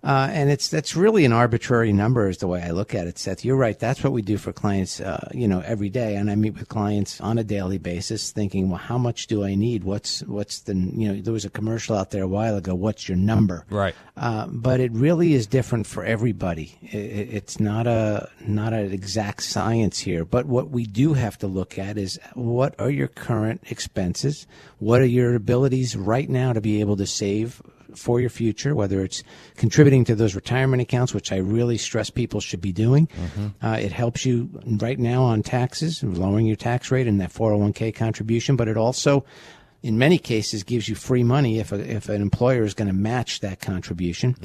Uh, 0.03 0.29
and 0.33 0.51
it's 0.51 0.69
that's 0.69 0.97
really 0.97 1.25
an 1.25 1.33
arbitrary 1.33 1.93
number, 1.93 2.29
is 2.29 2.39
the 2.39 2.47
way 2.47 2.63
I 2.63 2.71
look 2.71 2.95
at 2.95 3.07
it, 3.07 3.19
Seth. 3.19 3.45
You're 3.45 3.57
right. 3.57 3.79
That's 3.79 4.03
what 4.03 4.13
we 4.13 4.23
do 4.23 4.39
for 4.39 4.53
clients, 4.53 5.01
uh, 5.01 5.29
you 5.33 5.47
know, 5.47 5.61
every 5.61 5.91
day. 5.91 6.17
And 6.17 6.31
I 6.31 6.37
meet 6.37 6.55
with 6.55 6.69
clients 6.69 7.21
on 7.21 7.37
a 7.37 7.45
daily 7.45 7.79
basis, 7.79 8.31
thinking, 8.31 8.71
well, 8.71 8.79
how 8.79 8.97
much 8.97 9.27
do 9.27 9.45
I 9.45 9.55
need? 9.55 9.85
What's 9.85 10.21
what's 10.23 10.61
the 10.61 10.75
you 10.75 11.09
know? 11.13 11.21
There 11.21 11.33
was 11.33 11.45
a 11.45 11.51
commercial 11.51 11.97
out 11.97 12.11
there 12.13 12.23
a 12.23 12.29
while 12.29 12.57
ago. 12.57 12.75
What's 12.75 13.09
your 13.09 13.19
number? 13.19 13.67
Right. 13.69 13.95
Uh, 14.17 14.47
but 14.49 14.81
it 14.81 14.93
really 14.93 15.35
is 15.35 15.47
different 15.47 15.87
for 15.87 16.05
everybody. 16.05 16.79
I- 16.93 16.97
I 16.97 17.01
it's 17.41 17.61
not 17.61 17.87
a 17.87 18.29
not 18.47 18.73
an 18.73 18.93
exact 18.93 19.43
science 19.43 19.99
here. 19.99 20.25
But 20.25 20.47
what 20.47 20.71
we 20.71 20.85
do 20.87 21.15
have 21.15 21.37
to 21.39 21.47
look 21.47 21.79
at 21.79 21.99
is 21.99 22.19
what 22.35 22.75
are 22.79 22.91
your 22.91 23.09
current 23.09 23.63
expenses? 23.71 24.47
What 24.79 25.01
are 25.01 25.07
your 25.07 25.35
abilities 25.35 25.95
right 25.97 26.29
now 26.29 26.53
to 26.53 26.61
be 26.61 26.81
able 26.81 26.97
to 26.97 27.07
save 27.07 27.63
for 27.97 28.21
your 28.21 28.31
future? 28.31 28.75
Whether 28.75 29.03
it's 29.03 29.23
contributing 29.57 30.05
to 30.05 30.15
those 30.15 30.35
retirement 30.35 30.83
accounts, 30.83 31.15
which 31.15 31.33
I 31.33 31.37
really 31.37 31.79
stress 31.79 32.11
people 32.11 32.41
should 32.41 32.61
be 32.61 32.73
doing. 32.73 33.09
Uh, 33.63 33.79
it 33.81 33.93
helps 33.93 34.25
you 34.25 34.49
right 34.65 34.99
now 34.99 35.23
on 35.23 35.43
taxes, 35.43 36.03
lowering 36.03 36.47
your 36.47 36.57
tax 36.57 36.91
rate 36.91 37.07
and 37.07 37.21
that 37.21 37.33
401k 37.33 37.95
contribution. 37.95 38.57
But 38.57 38.69
it 38.69 38.77
also 38.77 39.25
in 39.83 39.99
many 39.99 40.19
cases 40.19 40.63
gives 40.63 40.89
you 40.89 40.95
free 40.95 41.23
money 41.23 41.59
if 41.59 41.73
a, 41.73 41.81
if 41.91 42.09
an 42.09 42.21
employer 42.21 42.63
is 42.65 42.75
going 42.75 42.89
to 42.89 42.95
match 42.95 43.41
that 43.41 43.61
contribution. 43.61 44.37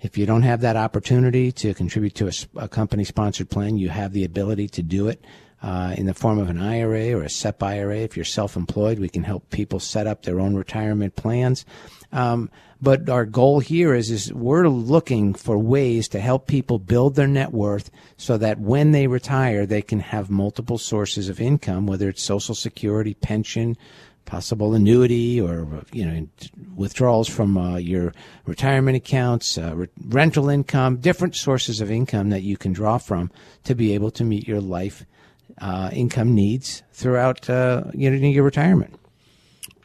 If 0.00 0.18
you 0.18 0.26
don't 0.26 0.42
have 0.42 0.62
that 0.62 0.76
opportunity 0.76 1.52
to 1.52 1.74
contribute 1.74 2.14
to 2.16 2.30
a 2.56 2.68
company 2.68 3.04
sponsored 3.04 3.50
plan, 3.50 3.76
you 3.76 3.88
have 3.88 4.12
the 4.12 4.24
ability 4.24 4.68
to 4.68 4.82
do 4.82 5.08
it. 5.08 5.24
Uh, 5.62 5.94
in 5.98 6.06
the 6.06 6.14
form 6.14 6.38
of 6.38 6.48
an 6.48 6.58
IRA 6.58 7.12
or 7.12 7.22
a 7.22 7.28
SEP 7.28 7.62
IRA. 7.62 7.98
If 7.98 8.16
you're 8.16 8.24
self-employed, 8.24 8.98
we 8.98 9.10
can 9.10 9.24
help 9.24 9.50
people 9.50 9.78
set 9.78 10.06
up 10.06 10.22
their 10.22 10.40
own 10.40 10.54
retirement 10.54 11.16
plans. 11.16 11.66
Um, 12.12 12.50
but 12.82 13.08
our 13.08 13.26
goal 13.26 13.60
here 13.60 13.94
is, 13.94 14.10
is 14.10 14.32
we're 14.32 14.68
looking 14.68 15.34
for 15.34 15.58
ways 15.58 16.08
to 16.08 16.20
help 16.20 16.46
people 16.46 16.78
build 16.78 17.14
their 17.14 17.26
net 17.26 17.52
worth 17.52 17.90
so 18.16 18.38
that 18.38 18.58
when 18.58 18.92
they 18.92 19.06
retire, 19.06 19.66
they 19.66 19.82
can 19.82 20.00
have 20.00 20.30
multiple 20.30 20.78
sources 20.78 21.28
of 21.28 21.40
income, 21.40 21.86
whether 21.86 22.08
it's 22.08 22.22
social 22.22 22.54
security, 22.54 23.14
pension, 23.14 23.76
possible 24.30 24.74
annuity 24.74 25.40
or 25.40 25.66
you 25.92 26.06
know 26.06 26.28
withdrawals 26.76 27.28
from 27.28 27.58
uh, 27.58 27.76
your 27.76 28.14
retirement 28.46 28.96
accounts, 28.96 29.58
uh, 29.58 29.74
re- 29.74 29.88
rental 30.06 30.48
income, 30.48 30.96
different 30.96 31.34
sources 31.34 31.80
of 31.80 31.90
income 31.90 32.30
that 32.30 32.42
you 32.42 32.56
can 32.56 32.72
draw 32.72 32.96
from 32.96 33.30
to 33.64 33.74
be 33.74 33.92
able 33.92 34.10
to 34.10 34.22
meet 34.24 34.46
your 34.46 34.60
life 34.60 35.04
uh, 35.58 35.90
income 35.92 36.34
needs 36.34 36.82
throughout 36.92 37.50
uh, 37.50 37.84
you 37.92 38.10
know, 38.10 38.28
your 38.28 38.44
retirement. 38.44 38.94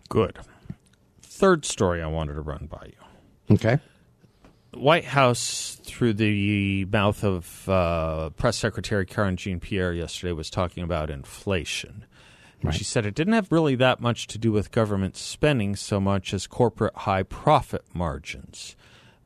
Good. 0.10 0.38
Third 1.36 1.66
story 1.66 2.02
I 2.02 2.08
wanted 2.08 2.36
to 2.36 2.42
run 2.42 2.68
by 2.72 2.94
you. 2.94 3.56
Okay. 3.56 3.80
White 4.74 5.04
House, 5.04 5.78
through 5.84 6.14
the 6.14 6.86
mouth 6.86 7.26
of 7.26 7.68
uh, 7.68 8.30
Press 8.38 8.56
Secretary 8.56 9.06
Karine 9.06 9.36
Jean-Pierre 9.36 9.92
yesterday, 9.92 10.32
was 10.32 10.50
talking 10.50 10.82
about 10.82 11.10
inflation. 11.10 12.06
And 12.62 12.74
She 12.74 12.86
said 12.86 13.06
it 13.06 13.16
didn't 13.16 13.34
have 13.34 13.52
really 13.52 13.76
that 13.76 14.00
much 14.00 14.28
to 14.28 14.38
do 14.38 14.54
with 14.54 14.72
government 14.72 15.18
spending 15.18 15.76
so 15.76 16.00
much 16.00 16.34
as 16.34 16.48
corporate 16.48 16.96
high 16.96 17.24
profit 17.24 17.84
margins. 17.94 18.78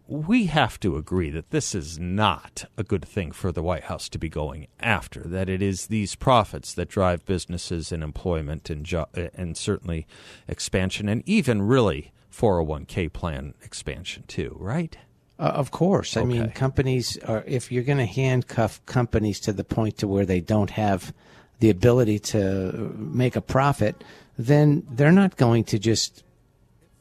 We 0.09 0.47
have 0.47 0.79
to 0.79 0.97
agree 0.97 1.29
that 1.29 1.51
this 1.51 1.75
is 1.75 1.99
not 1.99 2.65
a 2.77 2.83
good 2.83 3.05
thing 3.05 3.31
for 3.31 3.51
the 3.51 3.61
White 3.61 3.83
House 3.83 4.09
to 4.09 4.17
be 4.17 4.27
going 4.27 4.65
after. 4.79 5.21
That 5.21 5.49
it 5.49 5.61
is 5.61 5.87
these 5.87 6.15
profits 6.15 6.73
that 6.73 6.89
drive 6.89 7.25
businesses 7.25 7.91
and 7.91 8.03
employment 8.03 8.71
and 8.71 8.83
jo- 8.83 9.07
and 9.13 9.55
certainly 9.55 10.07
expansion 10.47 11.07
and 11.07 11.21
even 11.27 11.61
really 11.61 12.11
401k 12.33 13.13
plan 13.13 13.53
expansion 13.63 14.23
too, 14.27 14.57
right? 14.59 14.97
Uh, 15.37 15.43
of 15.43 15.71
course. 15.71 16.17
I 16.17 16.25
mean, 16.25 16.49
companies 16.51 17.17
are, 17.19 17.43
if 17.45 17.71
you're 17.71 17.83
going 17.83 17.99
to 17.99 18.05
handcuff 18.05 18.83
companies 18.85 19.39
to 19.41 19.53
the 19.53 19.63
point 19.63 19.99
to 19.99 20.07
where 20.07 20.25
they 20.25 20.41
don't 20.41 20.71
have 20.71 21.13
the 21.59 21.69
ability 21.69 22.19
to 22.19 22.93
make 22.97 23.35
a 23.35 23.41
profit, 23.41 24.03
then 24.37 24.85
they're 24.89 25.11
not 25.11 25.37
going 25.37 25.63
to 25.65 25.79
just, 25.79 26.23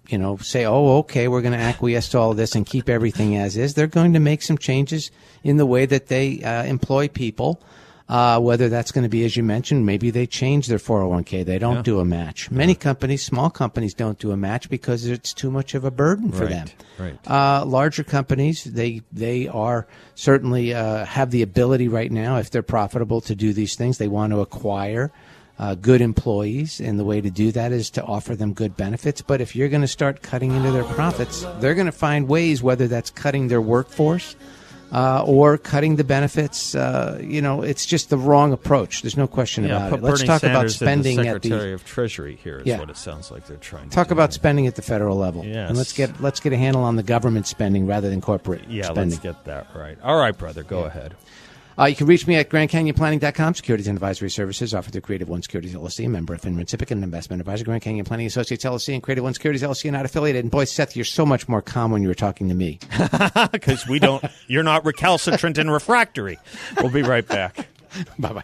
you 0.08 0.18
know, 0.18 0.36
say, 0.38 0.64
oh, 0.64 0.98
okay, 0.98 1.28
we're 1.28 1.42
going 1.42 1.52
to 1.52 1.58
acquiesce 1.58 2.08
to 2.10 2.18
all 2.18 2.34
this 2.34 2.54
and 2.54 2.64
keep 2.66 2.88
everything 2.88 3.36
as 3.36 3.56
is. 3.56 3.74
They're 3.74 3.86
going 3.86 4.14
to 4.14 4.20
make 4.20 4.42
some 4.42 4.58
changes 4.58 5.10
in 5.44 5.56
the 5.58 5.66
way 5.66 5.86
that 5.86 6.06
they 6.08 6.42
uh, 6.42 6.64
employ 6.64 7.08
people. 7.08 7.60
Uh, 8.10 8.40
whether 8.40 8.70
that's 8.70 8.90
going 8.90 9.02
to 9.02 9.08
be, 9.10 9.22
as 9.26 9.36
you 9.36 9.42
mentioned, 9.42 9.84
maybe 9.84 10.08
they 10.08 10.26
change 10.26 10.66
their 10.66 10.78
401k. 10.78 11.44
They 11.44 11.58
don't 11.58 11.84
do 11.84 12.00
a 12.00 12.06
match. 12.06 12.50
Many 12.50 12.74
companies, 12.74 13.22
small 13.22 13.50
companies, 13.50 13.92
don't 13.92 14.18
do 14.18 14.30
a 14.30 14.36
match 14.38 14.70
because 14.70 15.04
it's 15.04 15.34
too 15.34 15.50
much 15.50 15.74
of 15.74 15.84
a 15.84 15.90
burden 15.90 16.32
for 16.32 16.44
Right, 16.46 16.48
them. 16.50 16.68
right. 16.98 17.18
Uh, 17.30 17.66
larger 17.66 18.02
companies, 18.04 18.64
they 18.64 19.02
they 19.12 19.46
are 19.48 19.86
certainly 20.14 20.72
uh, 20.72 21.04
have 21.04 21.30
the 21.30 21.42
ability 21.42 21.88
right 21.88 22.10
now, 22.10 22.38
if 22.38 22.50
they're 22.50 22.62
profitable, 22.62 23.20
to 23.20 23.34
do 23.34 23.52
these 23.52 23.74
things. 23.76 23.98
They 23.98 24.08
want 24.08 24.32
to 24.32 24.40
acquire 24.40 25.12
uh, 25.58 25.74
good 25.74 26.00
employees, 26.00 26.80
and 26.80 26.98
the 26.98 27.04
way 27.04 27.20
to 27.20 27.30
do 27.30 27.50
that 27.52 27.72
is 27.72 27.90
to 27.90 28.04
offer 28.04 28.36
them 28.36 28.52
good 28.52 28.76
benefits. 28.76 29.22
But 29.22 29.40
if 29.40 29.56
you're 29.56 29.68
going 29.68 29.82
to 29.82 29.88
start 29.88 30.22
cutting 30.22 30.52
into 30.52 30.70
their 30.70 30.84
profits, 30.84 31.44
they're 31.58 31.74
going 31.74 31.86
to 31.86 31.92
find 31.92 32.28
ways, 32.28 32.62
whether 32.62 32.86
that's 32.86 33.10
cutting 33.10 33.48
their 33.48 33.60
workforce. 33.60 34.36
Uh, 34.90 35.22
or 35.26 35.58
cutting 35.58 35.96
the 35.96 36.02
benefits, 36.02 36.74
uh, 36.74 37.20
you 37.22 37.42
know, 37.42 37.60
it's 37.60 37.84
just 37.84 38.08
the 38.08 38.16
wrong 38.16 38.54
approach. 38.54 39.02
There's 39.02 39.18
no 39.18 39.26
question 39.26 39.64
Yeah, 39.64 39.88
about 39.88 39.98
it. 39.98 40.02
Let's 40.02 40.20
Bernie 40.20 40.26
talk 40.28 40.40
Sanders 40.40 40.60
about 40.60 40.70
spending 40.70 41.16
the 41.18 41.28
at 41.28 41.42
the 41.42 41.48
Secretary 41.50 41.72
of 41.74 41.84
Treasury 41.84 42.38
here 42.42 42.60
is 42.60 42.66
Yeah. 42.66 42.78
what 42.78 42.88
it 42.88 42.96
sounds 42.96 43.30
like 43.30 43.46
they're 43.46 43.58
trying 43.58 43.90
to 43.90 43.94
talk 43.94 44.08
do. 44.08 44.14
about 44.14 44.32
spending 44.32 44.66
at 44.66 44.76
the 44.76 44.80
federal 44.80 45.18
level. 45.18 45.44
Yes. 45.44 45.68
And 45.68 45.76
let's 45.76 45.92
get 45.92 46.22
let's 46.22 46.40
get 46.40 46.54
a 46.54 46.56
handle 46.56 46.84
on 46.84 46.96
the 46.96 47.02
government 47.02 47.46
spending 47.46 47.86
rather 47.86 48.08
than 48.08 48.22
corporate 48.22 48.62
yeah, 48.66 48.84
spending. 48.84 49.10
let's 49.10 49.18
get 49.22 49.44
that 49.44 49.66
right. 49.74 49.98
All 50.02 50.16
right, 50.18 50.34
brother, 50.38 50.62
go 50.62 50.84
ahead. 50.84 51.14
Uh, 51.78 51.84
you 51.84 51.94
can 51.94 52.06
reach 52.06 52.26
me 52.26 52.34
at 52.34 52.48
GrandCanyonPlanning.com. 52.50 53.54
Securities 53.54 53.86
and 53.86 53.96
advisory 53.96 54.30
services 54.30 54.74
offered 54.74 54.92
through 54.92 55.02
Creative 55.02 55.28
One 55.28 55.42
Securities 55.42 55.74
LLC, 55.74 56.06
a 56.06 56.08
member 56.08 56.34
of 56.34 56.40
FINRA 56.40 56.64
SIPC, 56.64 56.90
and 56.90 56.98
an 56.98 57.04
investment 57.04 57.40
advisor. 57.40 57.64
Grand 57.64 57.82
Canyon 57.82 58.04
Planning 58.04 58.26
Associates 58.26 58.64
LLC 58.64 58.94
and 58.94 59.02
Creative 59.02 59.22
One 59.22 59.34
Securities 59.34 59.62
LLC 59.62 59.88
are 59.88 59.92
not 59.92 60.04
affiliated. 60.04 60.44
And 60.44 60.50
boy, 60.50 60.64
Seth, 60.64 60.96
you're 60.96 61.04
so 61.04 61.24
much 61.24 61.48
more 61.48 61.62
calm 61.62 61.92
when 61.92 62.02
you 62.02 62.08
were 62.08 62.14
talking 62.14 62.48
to 62.48 62.54
me. 62.54 62.80
Because 63.52 63.86
we 63.86 63.98
don't, 63.98 64.24
you're 64.46 64.62
not 64.62 64.84
recalcitrant 64.84 65.58
and 65.58 65.70
refractory. 65.70 66.38
We'll 66.80 66.90
be 66.90 67.02
right 67.02 67.26
back. 67.26 67.68
bye 68.18 68.32
bye. 68.32 68.42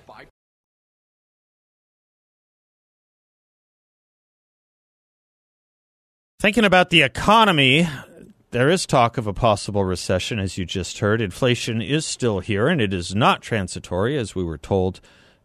Thinking 6.40 6.64
about 6.64 6.90
the 6.90 7.02
economy, 7.02 7.88
there 8.54 8.70
is 8.70 8.86
talk 8.86 9.18
of 9.18 9.26
a 9.26 9.32
possible 9.32 9.84
recession, 9.84 10.38
as 10.38 10.56
you 10.56 10.64
just 10.64 11.00
heard. 11.00 11.20
Inflation 11.20 11.82
is 11.82 12.06
still 12.06 12.38
here, 12.38 12.68
and 12.68 12.80
it 12.80 12.94
is 12.94 13.12
not 13.12 13.42
transitory, 13.42 14.16
as 14.16 14.36
we 14.36 14.44
were 14.44 14.58
told 14.58 15.00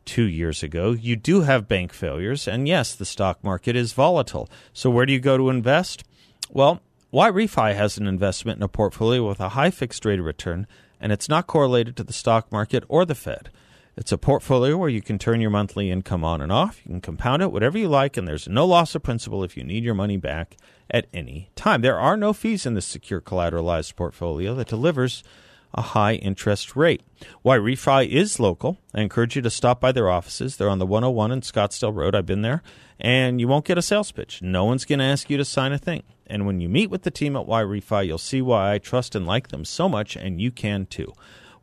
two 0.05 0.25
years 0.25 0.61
ago. 0.61 0.91
You 0.91 1.15
do 1.15 1.41
have 1.41 1.67
bank 1.67 1.91
failures, 1.91 2.47
and 2.47 2.67
yes, 2.67 2.93
the 2.93 3.05
stock 3.05 3.43
market 3.43 3.75
is 3.75 3.93
volatile. 3.93 4.47
So, 4.73 4.91
where 4.91 5.07
do 5.07 5.13
you 5.13 5.19
go 5.19 5.37
to 5.37 5.49
invest? 5.49 6.03
Well, 6.51 6.81
YRefy 7.11 7.73
has 7.73 7.97
an 7.97 8.05
investment 8.05 8.57
in 8.57 8.63
a 8.63 8.67
portfolio 8.67 9.27
with 9.27 9.39
a 9.39 9.49
high 9.49 9.71
fixed 9.71 10.05
rate 10.05 10.19
of 10.19 10.25
return, 10.25 10.67
and 11.01 11.11
it's 11.11 11.27
not 11.27 11.47
correlated 11.47 11.97
to 11.97 12.03
the 12.03 12.13
stock 12.13 12.51
market 12.51 12.83
or 12.89 13.05
the 13.05 13.15
Fed. 13.15 13.49
It's 13.99 14.13
a 14.13 14.17
portfolio 14.17 14.77
where 14.77 14.87
you 14.87 15.01
can 15.01 15.19
turn 15.19 15.41
your 15.41 15.49
monthly 15.49 15.91
income 15.91 16.23
on 16.23 16.41
and 16.41 16.53
off. 16.53 16.79
You 16.85 16.91
can 16.91 17.01
compound 17.01 17.41
it 17.41 17.51
whatever 17.51 17.77
you 17.77 17.89
like, 17.89 18.15
and 18.15 18.25
there's 18.25 18.47
no 18.47 18.65
loss 18.65 18.95
of 18.95 19.03
principal 19.03 19.43
if 19.43 19.57
you 19.57 19.63
need 19.65 19.83
your 19.83 19.93
money 19.93 20.15
back 20.15 20.55
at 20.89 21.07
any 21.13 21.49
time. 21.57 21.81
There 21.81 21.99
are 21.99 22.15
no 22.15 22.31
fees 22.31 22.65
in 22.65 22.75
this 22.75 22.85
secure 22.85 23.19
collateralized 23.19 23.97
portfolio 23.97 24.55
that 24.55 24.69
delivers 24.69 25.21
a 25.73 25.81
high 25.81 26.13
interest 26.13 26.77
rate. 26.77 27.01
YRefy 27.43 28.07
is 28.07 28.39
local. 28.39 28.77
I 28.95 29.01
encourage 29.01 29.35
you 29.35 29.41
to 29.41 29.49
stop 29.49 29.81
by 29.81 29.91
their 29.91 30.09
offices. 30.09 30.55
They're 30.55 30.69
on 30.69 30.79
the 30.79 30.85
101 30.85 31.33
in 31.33 31.41
Scottsdale 31.41 31.93
Road. 31.93 32.15
I've 32.15 32.25
been 32.25 32.41
there. 32.41 32.63
And 33.01 33.41
you 33.41 33.49
won't 33.49 33.65
get 33.65 33.77
a 33.77 33.81
sales 33.81 34.13
pitch. 34.13 34.41
No 34.41 34.63
one's 34.63 34.85
going 34.85 34.99
to 34.99 35.05
ask 35.05 35.29
you 35.29 35.35
to 35.35 35.43
sign 35.43 35.73
a 35.73 35.77
thing. 35.77 36.03
And 36.25 36.45
when 36.45 36.61
you 36.61 36.69
meet 36.69 36.89
with 36.89 37.03
the 37.03 37.11
team 37.11 37.35
at 37.35 37.47
YRefy, 37.47 38.07
you'll 38.07 38.17
see 38.17 38.41
why 38.41 38.73
I 38.73 38.77
trust 38.77 39.13
and 39.13 39.27
like 39.27 39.49
them 39.49 39.65
so 39.65 39.89
much, 39.89 40.15
and 40.15 40.39
you 40.39 40.51
can 40.51 40.85
too. 40.85 41.11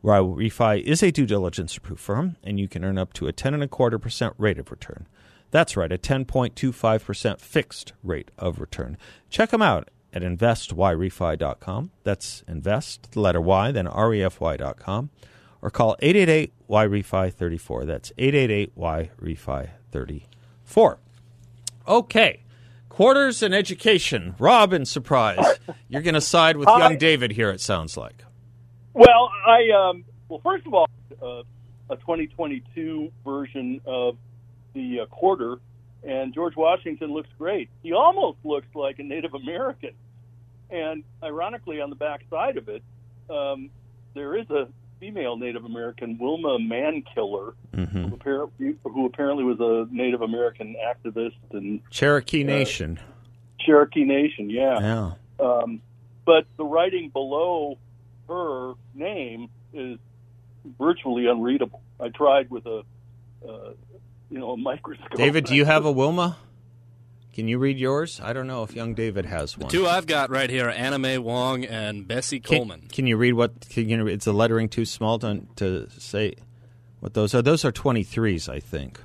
YRefy 0.03 0.81
is 0.81 1.01
a 1.01 1.11
due 1.11 1.25
diligence 1.25 1.75
approved 1.77 2.01
firm, 2.01 2.37
and 2.43 2.59
you 2.59 2.67
can 2.67 2.83
earn 2.83 2.97
up 2.97 3.13
to 3.13 3.27
a 3.27 3.33
10 3.33 3.53
and 3.53 3.63
a 3.63 3.67
quarter 3.67 3.99
percent 3.99 4.33
rate 4.37 4.59
of 4.59 4.71
return. 4.71 5.07
That's 5.51 5.77
right, 5.77 5.91
a 5.91 5.97
10.25% 5.97 7.39
fixed 7.39 7.93
rate 8.03 8.31
of 8.37 8.59
return. 8.59 8.97
Check 9.29 9.49
them 9.49 9.61
out 9.61 9.89
at 10.13 10.21
investyrefy.com. 10.21 11.91
That's 12.03 12.43
invest, 12.47 13.11
the 13.11 13.19
letter 13.21 13.41
Y, 13.41 13.71
then 13.71 13.85
refy.com. 13.85 15.09
Or 15.61 15.71
call 15.71 15.95
888 15.99 16.53
YREFI 16.69 17.33
34. 17.33 17.85
That's 17.85 18.11
888 18.17 18.77
YREFI 18.77 19.69
34. 19.91 20.99
Okay. 21.87 22.43
Quarters 22.89 23.41
and 23.41 23.55
education. 23.55 24.35
Rob, 24.39 24.71
Robin, 24.71 24.85
surprise. 24.85 25.59
You're 25.89 26.01
going 26.01 26.13
to 26.13 26.21
side 26.21 26.57
with 26.57 26.67
young 26.67 26.97
David 26.97 27.31
here, 27.31 27.49
it 27.49 27.61
sounds 27.61 27.97
like. 27.97 28.23
Well, 28.97 29.29
I 29.45 29.89
um, 29.89 30.03
well, 30.27 30.41
first 30.43 30.65
of 30.65 30.73
all, 30.73 30.89
uh, 31.21 31.43
a 31.89 31.95
2022 31.97 33.11
version 33.23 33.79
of 33.85 34.17
the 34.73 35.01
uh, 35.01 35.05
quarter, 35.05 35.57
and 36.03 36.33
George 36.33 36.55
Washington 36.55 37.13
looks 37.13 37.29
great. 37.37 37.69
He 37.83 37.93
almost 37.93 38.39
looks 38.43 38.67
like 38.73 38.97
a 38.97 39.03
Native 39.03 39.35
American, 39.35 39.91
and 40.71 41.03
ironically, 41.23 41.79
on 41.79 41.91
the 41.91 41.95
back 41.95 42.21
side 42.31 42.57
of 42.57 42.69
it, 42.69 42.81
um, 43.29 43.69
there 44.15 44.35
is 44.35 44.49
a 44.49 44.67
female 44.99 45.37
Native 45.37 45.63
American, 45.63 46.17
Wilma 46.17 46.57
Mankiller, 46.57 47.53
Mm-hmm. 47.75 48.05
who, 48.07 48.15
apparently, 48.15 48.75
who 48.83 49.05
apparently 49.05 49.43
was 49.43 49.59
a 49.59 49.93
Native 49.93 50.23
American 50.23 50.75
activist 50.83 51.35
and 51.51 51.79
Cherokee 51.91 52.43
Nation. 52.43 52.99
Cherokee 53.59 54.03
Nation. 54.03 54.49
Yeah. 54.49 54.79
yeah. 54.79 55.45
Um, 55.45 55.81
but 56.25 56.45
the 56.57 56.65
writing 56.65 57.09
below 57.09 57.77
her 58.27 58.73
name 58.93 59.49
is 59.73 59.97
virtually 60.77 61.27
unreadable. 61.27 61.81
I 61.99 62.09
tried 62.09 62.49
with 62.49 62.65
a, 62.65 62.83
uh, 63.47 63.71
you 64.29 64.39
know, 64.39 64.51
a 64.51 64.57
microscope. 64.57 65.15
David, 65.15 65.45
do 65.45 65.55
you 65.55 65.65
have 65.73 65.85
a 65.85 65.91
Wilma? 65.91 66.37
Can 67.33 67.47
you 67.47 67.59
read 67.59 67.77
yours? 67.77 68.19
I 68.23 68.33
don't 68.33 68.47
know 68.47 68.63
if 68.63 68.75
young 68.75 68.95
David 68.95 69.27
has 69.27 69.55
one. 69.55 69.69
Two 69.69 69.85
I've 69.85 70.07
got 70.07 70.31
right 70.31 70.49
here: 70.49 70.69
Anna 70.69 70.97
May 70.97 71.19
Wong 71.19 71.65
and 71.65 72.07
Bessie 72.07 72.39
Can, 72.39 72.57
Coleman. 72.57 72.87
can 72.91 73.05
you 73.05 73.15
read 73.15 73.33
what? 73.33 73.69
Can 73.69 73.87
you, 73.89 74.07
is 74.07 74.23
the 74.23 74.33
lettering 74.33 74.69
too 74.69 74.85
small 74.85 75.19
to, 75.19 75.45
to 75.57 75.87
say 75.99 76.33
what 76.99 77.13
those 77.13 77.35
are? 77.35 77.43
Those 77.43 77.63
are 77.63 77.71
23s, 77.71 78.49
I 78.49 78.59
think. 78.59 78.99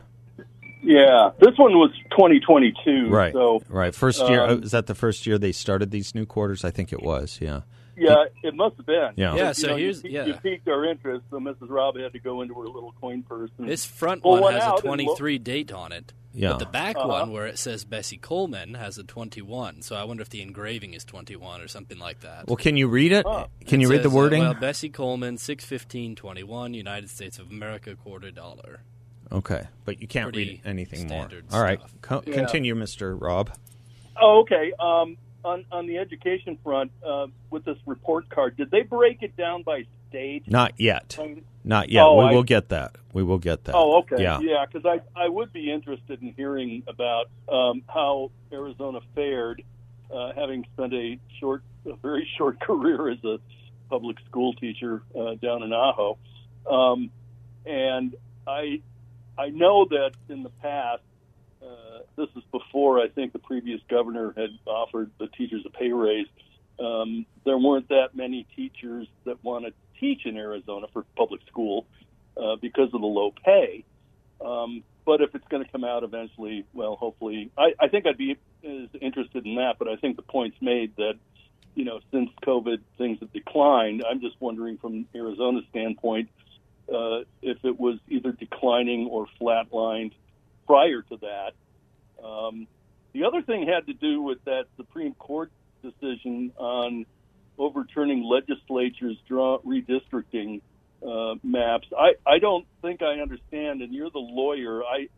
Yeah, 0.83 1.31
this 1.41 1.59
one 1.59 1.75
was 1.75 1.91
2022. 2.13 3.11
Right. 3.11 3.35
So 3.35 3.63
right. 3.69 3.95
First 3.95 4.27
year. 4.27 4.43
um, 4.45 4.63
is 4.63 4.71
that 4.71 4.87
the 4.87 4.95
first 4.95 5.27
year 5.27 5.37
they 5.37 5.53
started 5.53 5.91
these 5.91 6.15
new 6.15 6.25
quarters? 6.25 6.65
I 6.65 6.71
think 6.71 6.91
it 6.91 7.03
was. 7.03 7.39
Yeah. 7.41 7.61
Yeah, 7.97 8.25
it 8.43 8.55
must 8.55 8.77
have 8.77 8.87
been. 8.87 9.11
Yeah. 9.17 9.35
Yeah, 9.35 9.49
You 9.49 9.55
so 9.55 9.67
know, 9.69 9.77
here's- 9.77 10.03
pe- 10.03 10.09
yeah. 10.11 10.25
you 10.27 10.35
piqued 10.35 10.69
our 10.69 10.85
interest, 10.85 11.25
so 11.31 11.39
Mrs. 11.39 11.69
Robb 11.71 11.97
had 11.99 12.13
to 12.13 12.19
go 12.19 12.43
into 12.43 12.55
her 12.55 12.67
little 12.67 12.93
coin 13.01 13.23
purse. 13.23 13.51
And, 13.59 13.69
This 13.69 13.85
front 13.85 14.25
one 14.25 14.41
one 14.41 14.55
has 14.55 14.65
a 14.65 14.71
and 14.75 14.81
23 14.83 15.39
date 15.39 15.73
on 15.73 15.93
it. 15.93 16.13
Yeah. 16.35 16.53
But 16.53 16.59
the 16.61 16.67
back 16.67 16.97
Uh-huh. 16.97 17.09
one, 17.09 17.33
where 17.33 17.47
it 17.47 17.59
says 17.59 17.85
Bessie 17.85 18.17
Coleman, 18.17 18.73
has 18.75 18.97
a 18.97 19.05
21. 19.05 19.83
So 19.83 19.97
I 19.97 20.05
wonder 20.05 20.23
if 20.23 20.31
the 20.31 20.41
engraving 20.41 20.95
is 20.95 21.05
21 21.05 21.61
or 21.61 21.69
something 21.69 21.99
like 21.99 22.21
that. 22.21 22.47
Well, 22.47 22.57
can 22.57 22.79
you 22.79 22.89
read 22.89 23.13
it? 23.13 23.27
Huh. 23.29 23.49
Can 23.67 23.81
It 23.81 23.85
you 23.85 23.91
read 23.91 23.99
the 23.99 24.05
says, 24.05 24.13
uh, 24.15 24.17
wording? 24.17 24.41
well, 24.41 24.55
Bessie 24.55 24.89
Coleman, 24.89 25.37
61521, 25.37 26.73
United 26.75 27.11
States 27.11 27.39
of 27.39 27.51
America, 27.51 27.95
quarter 27.97 28.31
dollar. 28.31 28.81
okay, 29.31 29.67
but 29.85 30.01
you 30.01 30.07
can't 30.09 30.35
read 30.35 30.61
anything 30.65 31.01
more. 31.09 31.21
standard 31.27 31.45
All 31.53 31.63
right. 31.63 31.81
Co- 32.03 32.23
Yeah. 32.27 32.35
Continue, 32.35 32.75
Mr. 32.75 33.19
Rob. 33.21 33.51
Oh, 34.21 34.41
okay. 34.41 34.73
Um, 34.79 35.17
on 35.45 35.65
on 35.71 35.87
the 35.87 35.99
education 35.99 36.59
front, 36.63 36.93
uh, 37.07 37.27
with 37.51 37.65
this 37.65 37.79
report 37.87 38.29
card, 38.29 38.57
did 38.57 38.71
they 38.71 38.83
break 38.83 39.23
it 39.23 39.37
down 39.37 39.63
by 39.63 39.87
state? 40.09 40.51
Not 40.51 40.75
yet. 40.79 41.19
Not 41.65 41.91
yet. 41.91 42.05
Oh, 42.05 42.19
we 42.19 42.25
I- 42.25 42.33
will 42.33 42.43
get 42.43 42.69
that. 42.71 42.97
We 43.13 43.23
will 43.23 43.39
get 43.39 43.65
that. 43.65 43.75
Oh, 43.75 43.99
okay. 44.01 44.23
Yeah. 44.23 44.41
Yeah, 44.41 44.65
because 44.67 44.87
I, 44.87 45.21
I 45.21 45.29
would 45.29 45.53
be 45.53 45.71
interested 45.71 46.23
in 46.23 46.33
hearing 46.35 46.83
about 46.87 47.29
um, 47.49 47.83
how 47.87 48.31
Arizona 48.53 49.01
fared, 49.15 49.63
uh, 50.13 50.33
having 50.35 50.65
spent 50.73 50.95
a 50.95 51.19
short, 51.39 51.63
a 51.87 51.95
very 51.97 52.27
short 52.39 52.59
career 52.61 53.11
as 53.11 53.23
a 53.25 53.39
public 53.91 54.17
school 54.29 54.55
teacher 54.55 55.03
uh, 55.15 55.35
down 55.35 55.63
in 55.63 55.73
Ajo. 55.73 56.17
Um, 56.69 57.11
and 57.67 58.15
I, 58.47 58.81
I 59.39 59.51
know 59.51 59.87
that 59.91 60.13
in 60.29 60.43
the 60.43 60.49
past, 60.49 61.03
this 62.17 62.29
is 62.37 62.43
before 62.51 63.01
I 63.01 63.09
think 63.09 63.33
the 63.33 63.39
previous 63.39 63.81
governor 63.89 64.33
had 64.37 64.51
offered 64.67 65.11
the 65.19 65.29
teachers 65.29 65.63
a 65.67 65.71
pay 65.71 65.93
raise. 65.93 66.27
Um, 66.79 67.27
there 67.45 67.59
weren't 67.59 67.89
that 67.89 68.15
many 68.15 68.47
teachers 68.57 69.07
that 69.25 69.43
wanted 69.45 69.71
to 69.71 70.01
teach 70.01 70.27
in 70.27 70.37
Arizona 70.37 70.87
for 70.93 71.05
public 71.17 71.41
school 71.47 71.87
uh, 72.37 72.57
because 72.57 72.93
of 72.93 73.01
the 73.01 73.07
low 73.07 73.33
pay. 73.45 73.85
Um, 74.45 74.83
but 75.05 75.21
if 75.21 75.35
it's 75.35 75.47
going 75.49 75.65
to 75.65 75.71
come 75.71 75.85
out 75.85 76.05
eventually, 76.05 76.65
well, 76.73 76.97
hopefully, 76.97 77.51
I, 77.59 77.73
I 77.81 77.89
think 77.89 78.07
I'd 78.07 78.19
be 78.19 78.39
interested 79.01 79.47
in 79.47 79.57
that. 79.57 79.75
But 79.79 79.89
I 79.89 79.97
think 79.97 80.17
the 80.17 80.23
point's 80.23 80.57
made 80.61 80.97
that, 80.97 81.15
you 81.75 81.85
know, 81.85 82.01
since 82.13 82.31
COVID, 82.45 82.79
things 82.99 83.19
have 83.21 83.33
declined. 83.33 84.05
I'm 84.09 84.21
just 84.21 84.37
wondering 84.41 84.79
from 84.79 85.07
Arizona's 85.15 85.65
standpoint 85.71 86.29
uh, 86.89 87.21
if 87.41 87.65
it 87.65 87.79
was 87.79 87.99
either 88.09 88.33
declining 88.33 89.09
or 89.11 89.27
flatlined 89.41 90.13
prior 90.67 91.03
to 91.03 91.17
that. 91.19 91.53
Um, 92.25 92.67
the 93.13 93.25
other 93.25 93.43
thing 93.43 93.67
had 93.67 93.87
to 93.87 93.95
do 93.95 94.23
with 94.23 94.43
that 94.45 94.65
Supreme 94.77 95.15
Court 95.15 95.51
decision 95.83 96.53
on 96.57 97.07
overturning 97.59 98.25
legislatures 98.25 99.17
draw 99.29 99.59
redistricting 99.61 100.61
uh, 101.07 101.35
maps. 101.43 101.89
I, 101.97 102.15
I 102.27 102.39
don't 102.39 102.67
think 102.81 103.03
I 103.03 103.21
understand, 103.21 103.83
and 103.83 103.93
you're 103.93 104.11
the 104.11 104.19
lawyer. 104.19 104.83
I 104.85 105.09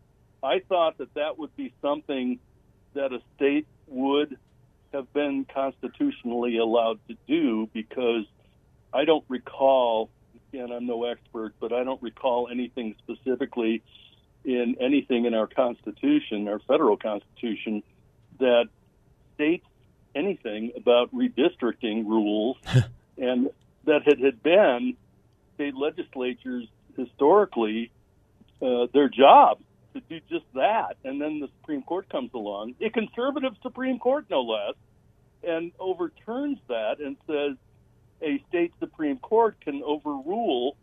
I 0.43 0.59
thought 0.67 0.97
that 0.97 1.13
that 1.15 1.39
would 1.39 1.55
be 1.55 1.73
something 1.81 2.39
that 2.93 3.13
a 3.13 3.19
state 3.35 3.67
would 3.87 4.37
have 4.93 5.11
been 5.13 5.45
constitutionally 5.53 6.57
allowed 6.57 6.99
to 7.07 7.15
do 7.27 7.69
because 7.73 8.25
I 8.93 9.05
don't 9.05 9.25
recall. 9.27 10.09
Again, 10.53 10.71
I'm 10.71 10.85
no 10.85 11.05
expert, 11.05 11.53
but 11.59 11.73
I 11.73 11.83
don't 11.83 12.01
recall 12.01 12.47
anything 12.51 12.95
specifically 12.99 13.83
in 14.45 14.77
anything 14.79 15.25
in 15.25 15.33
our 15.33 15.47
Constitution, 15.47 16.47
our 16.47 16.59
federal 16.59 16.97
Constitution, 16.97 17.83
that 18.39 18.67
states 19.33 19.65
anything 20.13 20.71
about 20.77 21.13
redistricting 21.13 22.05
rules, 22.05 22.57
and 23.17 23.49
that 23.85 24.07
it 24.07 24.19
had 24.19 24.41
been 24.41 24.95
state 25.55 25.75
legislatures 25.75 26.67
historically 26.95 27.91
uh, 28.61 28.87
their 28.93 29.09
job 29.09 29.59
to 29.93 30.01
do 30.01 30.19
just 30.29 30.45
that. 30.53 30.97
And 31.03 31.21
then 31.21 31.39
the 31.39 31.49
Supreme 31.59 31.81
Court 31.81 32.07
comes 32.09 32.31
along, 32.33 32.75
a 32.81 32.89
conservative 32.89 33.53
Supreme 33.61 33.99
Court 33.99 34.25
no 34.29 34.41
less, 34.41 34.75
and 35.43 35.71
overturns 35.79 36.59
that 36.67 36.99
and 36.99 37.17
says 37.27 37.57
a 38.21 38.43
state 38.49 38.73
Supreme 38.79 39.17
Court 39.17 39.59
can 39.61 39.83
overrule 39.83 40.75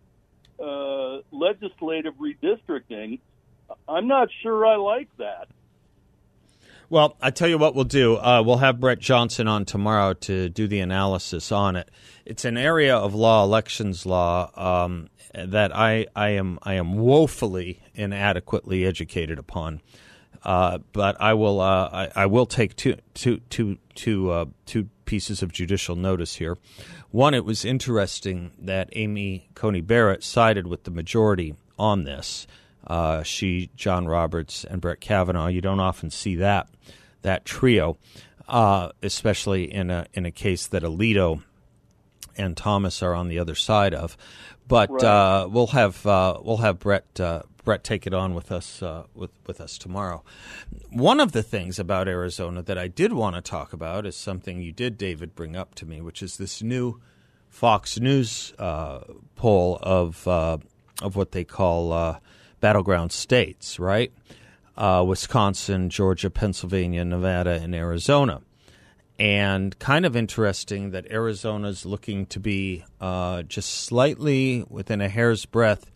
uh, 0.59 1.18
legislative 1.31 2.14
redistricting. 2.14 3.18
I'm 3.88 4.08
not 4.08 4.28
sure 4.42 4.66
I 4.66 4.76
like 4.76 5.08
that. 5.18 5.48
Well, 6.90 7.16
I 7.22 7.30
tell 7.30 7.48
you 7.48 7.56
what 7.56 7.74
we'll 7.74 7.85
do. 7.85 8.16
Uh, 8.16 8.42
we'll 8.44 8.58
have 8.58 8.78
Brett 8.78 8.98
Johnson 8.98 9.48
on 9.48 9.64
tomorrow 9.64 10.12
to 10.12 10.50
do 10.50 10.68
the 10.68 10.80
analysis 10.80 11.50
on 11.50 11.74
it. 11.74 11.90
It's 12.26 12.44
an 12.44 12.58
area 12.58 12.94
of 12.94 13.14
law, 13.14 13.44
elections 13.44 14.04
law, 14.04 14.50
um, 14.54 15.08
that 15.35 15.74
I, 15.74 16.06
I 16.14 16.30
am 16.30 16.58
I 16.62 16.74
am 16.74 16.98
woefully 16.98 17.80
inadequately 17.94 18.85
educated 18.85 19.38
upon. 19.38 19.80
Uh, 20.44 20.78
but 20.92 21.18
I 21.20 21.35
will 21.35 21.61
uh, 21.61 21.88
I, 21.92 22.22
I, 22.22 22.26
will 22.26 22.46
take 22.46 22.76
two, 22.76 22.96
two, 23.14 23.38
two, 23.48 23.78
two, 23.94 24.30
uh, 24.30 24.44
two 24.66 24.88
pieces 25.04 25.42
of 25.42 25.52
judicial 25.52 25.94
notice 25.94 26.35
here. 26.35 26.58
One, 27.11 27.32
it 27.32 27.44
was 27.44 27.64
interesting 27.64 28.50
that 28.58 28.90
Amy 28.92 29.48
Coney 29.54 29.80
Barrett 29.80 30.24
sided 30.24 30.66
with 30.66 30.85
the 30.85 30.90
majority 30.90 31.54
on 31.78 32.04
this. 32.04 32.46
Uh, 32.92 33.22
she, 33.22 33.70
John 33.74 34.07
Roberts, 34.07 34.64
and 34.64 34.78
Brett 34.78 35.00
Kavanaugh. 35.00 35.46
You 35.46 35.62
don't 35.62 35.81
often 35.81 36.11
see 36.11 36.37
that 36.37 36.68
that 37.22 37.46
trio, 37.46 37.96
uh, 38.46 38.90
especially 39.02 39.72
in 39.72 39.90
a 39.90 40.05
in 40.12 40.26
a 40.26 40.31
case 40.31 40.66
that 40.66 40.83
Alito 40.83 41.42
and 42.37 42.55
Thomas 42.55 43.02
are 43.02 43.14
on 43.14 43.28
the 43.28 43.38
other 43.38 43.55
side 43.55 43.94
of. 43.94 44.14
But 44.68 44.90
right. 44.90 45.05
uh, 45.05 45.48
we'll 45.50 45.68
have 45.68 46.07
uh, 46.07 46.38
we'll 46.42 46.59
have 46.59 46.81
Brett 46.81 47.18
uh, 47.18 47.44
Brett 47.64 47.83
take 47.83 48.07
it 48.07 48.12
on 48.12 48.35
with 48.35 48.52
us 48.52 48.83
uh, 48.83 49.05
with 49.14 49.31
with 49.46 49.59
us 49.62 49.78
tomorrow. 49.78 50.22
One 50.90 51.18
of 51.18 51.33
the 51.33 51.42
things 51.42 51.78
about 51.78 52.09
Arizona 52.09 52.61
that 52.61 52.76
I 52.76 52.88
did 52.88 53.14
want 53.14 53.37
to 53.37 53.40
talk 53.40 53.72
about 53.72 54.05
is 54.05 54.16
something 54.16 54.61
you 54.61 54.70
did, 54.70 54.98
David, 54.98 55.35
bring 55.35 55.57
up 55.57 55.74
to 55.76 55.87
me, 55.87 56.02
which 56.02 56.22
is 56.22 56.37
this 56.37 56.62
new 56.62 57.00
Fox 57.48 57.98
News 57.98 58.52
uh, 58.59 59.00
poll 59.35 59.78
of 59.81 60.28
uh, 60.28 60.59
of 61.00 61.16
what 61.16 61.33
they 61.33 61.44
call 61.44 62.20
battleground 62.62 63.12
states, 63.12 63.79
right? 63.79 64.11
Wisconsin, 64.79 65.90
Georgia, 65.90 66.31
Pennsylvania, 66.31 67.05
Nevada, 67.05 67.61
and 67.62 67.75
Arizona 67.75 68.40
and 69.18 69.79
kind 69.79 70.05
of 70.05 70.16
interesting 70.16 70.90
that 70.90 71.11
Arizona's 71.11 71.87
looking 71.87 72.27
to 72.27 72.40
be 72.40 72.85
uh, 73.01 73.42
just 73.42 73.70
slightly 73.70 74.64
within 74.68 75.01
a 75.01 75.09
hair's 75.09 75.44
breadth 75.44 75.92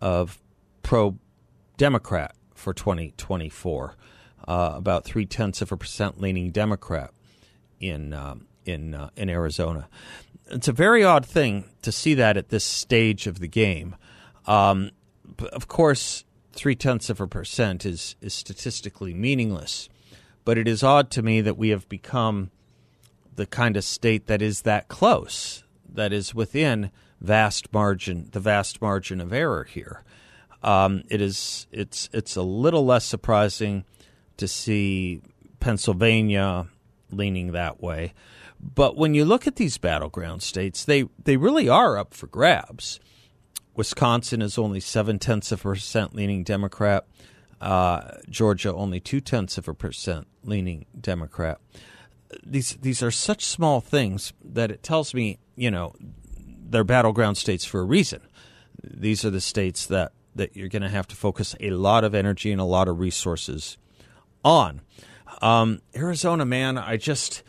of 0.00 0.42
pro 0.82 1.16
Democrat 1.76 2.34
for 2.54 2.74
2024, 2.74 3.94
uh, 4.48 4.72
about 4.74 5.04
three 5.04 5.26
tenths 5.26 5.62
of 5.62 5.70
a 5.70 5.76
percent 5.76 6.20
leaning 6.20 6.50
Democrat 6.50 7.12
in 7.78 8.12
um, 8.12 8.46
in 8.64 8.94
uh, 8.94 9.10
in 9.16 9.30
Arizona. 9.30 9.88
It's 10.48 10.66
a 10.66 10.72
very 10.72 11.04
odd 11.04 11.24
thing 11.24 11.66
to 11.82 11.92
see 11.92 12.14
that 12.14 12.36
at 12.36 12.48
this 12.48 12.64
stage 12.64 13.28
of 13.28 13.38
the 13.38 13.48
game. 13.48 13.94
Um, 14.46 14.90
of 15.52 15.68
course, 15.68 16.24
three 16.52 16.74
tenths 16.74 17.10
of 17.10 17.20
a 17.20 17.26
percent 17.26 17.84
is 17.84 18.16
is 18.20 18.34
statistically 18.34 19.14
meaningless 19.14 19.88
but 20.46 20.56
it 20.56 20.68
is 20.68 20.84
odd 20.84 21.10
to 21.10 21.22
me 21.22 21.40
that 21.42 21.58
we 21.58 21.70
have 21.70 21.86
become 21.90 22.50
the 23.34 23.46
kind 23.46 23.76
of 23.76 23.82
state 23.82 24.28
that 24.28 24.40
is 24.40 24.62
that 24.62 24.86
close, 24.86 25.64
that 25.92 26.12
is 26.12 26.34
within 26.34 26.90
vast 27.20 27.70
margin, 27.72 28.28
the 28.30 28.40
vast 28.40 28.80
margin 28.80 29.20
of 29.20 29.32
error 29.32 29.64
here. 29.64 30.04
Um, 30.62 31.02
it 31.10 31.20
is 31.20 31.66
it's 31.72 32.08
it's 32.12 32.36
a 32.36 32.42
little 32.42 32.86
less 32.86 33.04
surprising 33.04 33.84
to 34.36 34.46
see 34.46 35.20
Pennsylvania 35.58 36.68
leaning 37.10 37.50
that 37.52 37.82
way, 37.82 38.14
but 38.60 38.96
when 38.96 39.14
you 39.14 39.24
look 39.24 39.48
at 39.48 39.56
these 39.56 39.78
battleground 39.78 40.44
states, 40.44 40.84
they 40.84 41.04
they 41.24 41.36
really 41.36 41.68
are 41.68 41.98
up 41.98 42.14
for 42.14 42.28
grabs. 42.28 43.00
Wisconsin 43.76 44.42
is 44.42 44.58
only 44.58 44.80
seven 44.80 45.18
tenths 45.18 45.52
of 45.52 45.60
a 45.60 45.62
percent 45.62 46.14
leaning 46.14 46.42
Democrat. 46.42 47.06
Uh, 47.60 48.18
Georgia 48.28 48.74
only 48.74 49.00
two 49.00 49.20
tenths 49.20 49.58
of 49.58 49.68
a 49.68 49.74
percent 49.74 50.26
leaning 50.44 50.86
Democrat. 50.98 51.58
These 52.44 52.76
these 52.76 53.02
are 53.02 53.10
such 53.10 53.44
small 53.44 53.80
things 53.80 54.32
that 54.44 54.70
it 54.70 54.82
tells 54.82 55.14
me, 55.14 55.38
you 55.54 55.70
know, 55.70 55.94
they're 56.68 56.84
battleground 56.84 57.36
states 57.36 57.64
for 57.64 57.80
a 57.80 57.84
reason. 57.84 58.20
These 58.82 59.24
are 59.24 59.30
the 59.30 59.40
states 59.40 59.86
that 59.86 60.12
that 60.34 60.56
you're 60.56 60.68
going 60.68 60.82
to 60.82 60.88
have 60.88 61.08
to 61.08 61.16
focus 61.16 61.54
a 61.60 61.70
lot 61.70 62.04
of 62.04 62.14
energy 62.14 62.52
and 62.52 62.60
a 62.60 62.64
lot 62.64 62.88
of 62.88 63.00
resources 63.00 63.78
on. 64.44 64.82
Um, 65.40 65.80
Arizona, 65.94 66.44
man, 66.44 66.76
I 66.78 66.96
just 66.96 67.42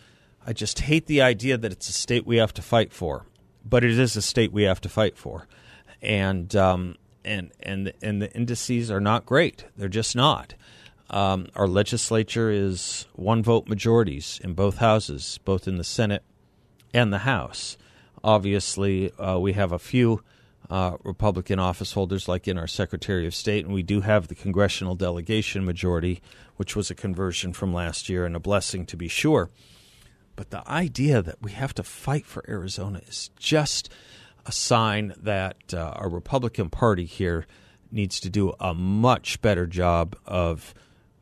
I 0.46 0.54
just 0.54 0.80
hate 0.80 1.08
the 1.08 1.22
idea 1.22 1.58
that 1.58 1.72
it's 1.72 1.90
a 1.90 1.94
state 1.94 2.26
we 2.26 2.38
have 2.38 2.54
to 2.54 2.62
fight 2.62 2.94
for, 2.94 3.26
but 3.66 3.84
it 3.84 3.98
is 3.98 4.16
a 4.16 4.22
state 4.22 4.52
we 4.54 4.63
have 4.63 4.80
to 4.82 4.90
fight 4.90 5.18
for, 5.18 5.48
and 6.02 6.56
um, 6.56 6.96
and 7.24 7.52
and 7.62 7.94
and 8.02 8.22
the 8.22 8.32
indices 8.34 8.90
are 8.92 9.02
not 9.02 9.26
great. 9.26 9.66
They're 9.76 9.90
just 9.90 10.16
not. 10.16 10.54
Um, 11.10 11.48
our 11.56 11.68
legislature 11.68 12.50
is 12.50 13.06
one 13.14 13.42
vote 13.42 13.68
majorities 13.68 14.42
in 14.44 14.54
both 14.54 14.78
houses, 14.78 15.40
both 15.46 15.68
in 15.68 15.78
the 15.78 15.84
Senate 15.84 16.24
and 16.94 17.14
the 17.14 17.20
House. 17.20 17.78
Obviously, 18.24 19.14
uh, 19.14 19.38
we 19.38 19.54
have 19.54 19.72
a 19.72 19.80
few 19.80 20.22
uh, 20.70 20.98
Republican 21.04 21.60
office 21.60 21.94
holders, 21.94 22.28
like 22.28 22.48
in 22.48 22.58
our 22.58 22.68
Secretary 22.68 23.26
of 23.26 23.34
State, 23.34 23.64
and 23.64 23.74
we 23.74 23.84
do 23.84 24.02
have 24.02 24.28
the 24.28 24.36
congressional 24.36 24.96
delegation 24.96 25.64
majority, 25.64 26.22
which 26.58 26.76
was 26.76 26.92
a 26.92 26.96
conversion 26.96 27.54
from 27.54 27.74
last 27.74 28.10
year 28.10 28.26
and 28.26 28.36
a 28.36 28.40
blessing 28.40 28.86
to 28.86 28.98
be 28.98 29.08
sure. 29.08 29.50
But 30.36 30.50
the 30.50 30.70
idea 30.70 31.22
that 31.22 31.42
we 31.42 31.52
have 31.52 31.74
to 31.76 31.84
fight 31.84 32.26
for 32.26 32.44
Arizona 32.50 33.02
is 33.08 33.30
just 33.38 33.90
a 34.48 34.52
sign 34.52 35.14
that 35.22 35.74
uh, 35.74 35.94
our 35.98 36.10
Republican 36.10 36.70
Party 36.70 37.06
here 37.06 37.46
needs 37.92 38.20
to 38.22 38.30
do 38.30 38.54
a 38.60 38.74
much 38.74 39.42
better 39.42 39.68
job 39.68 40.16
of 40.26 40.74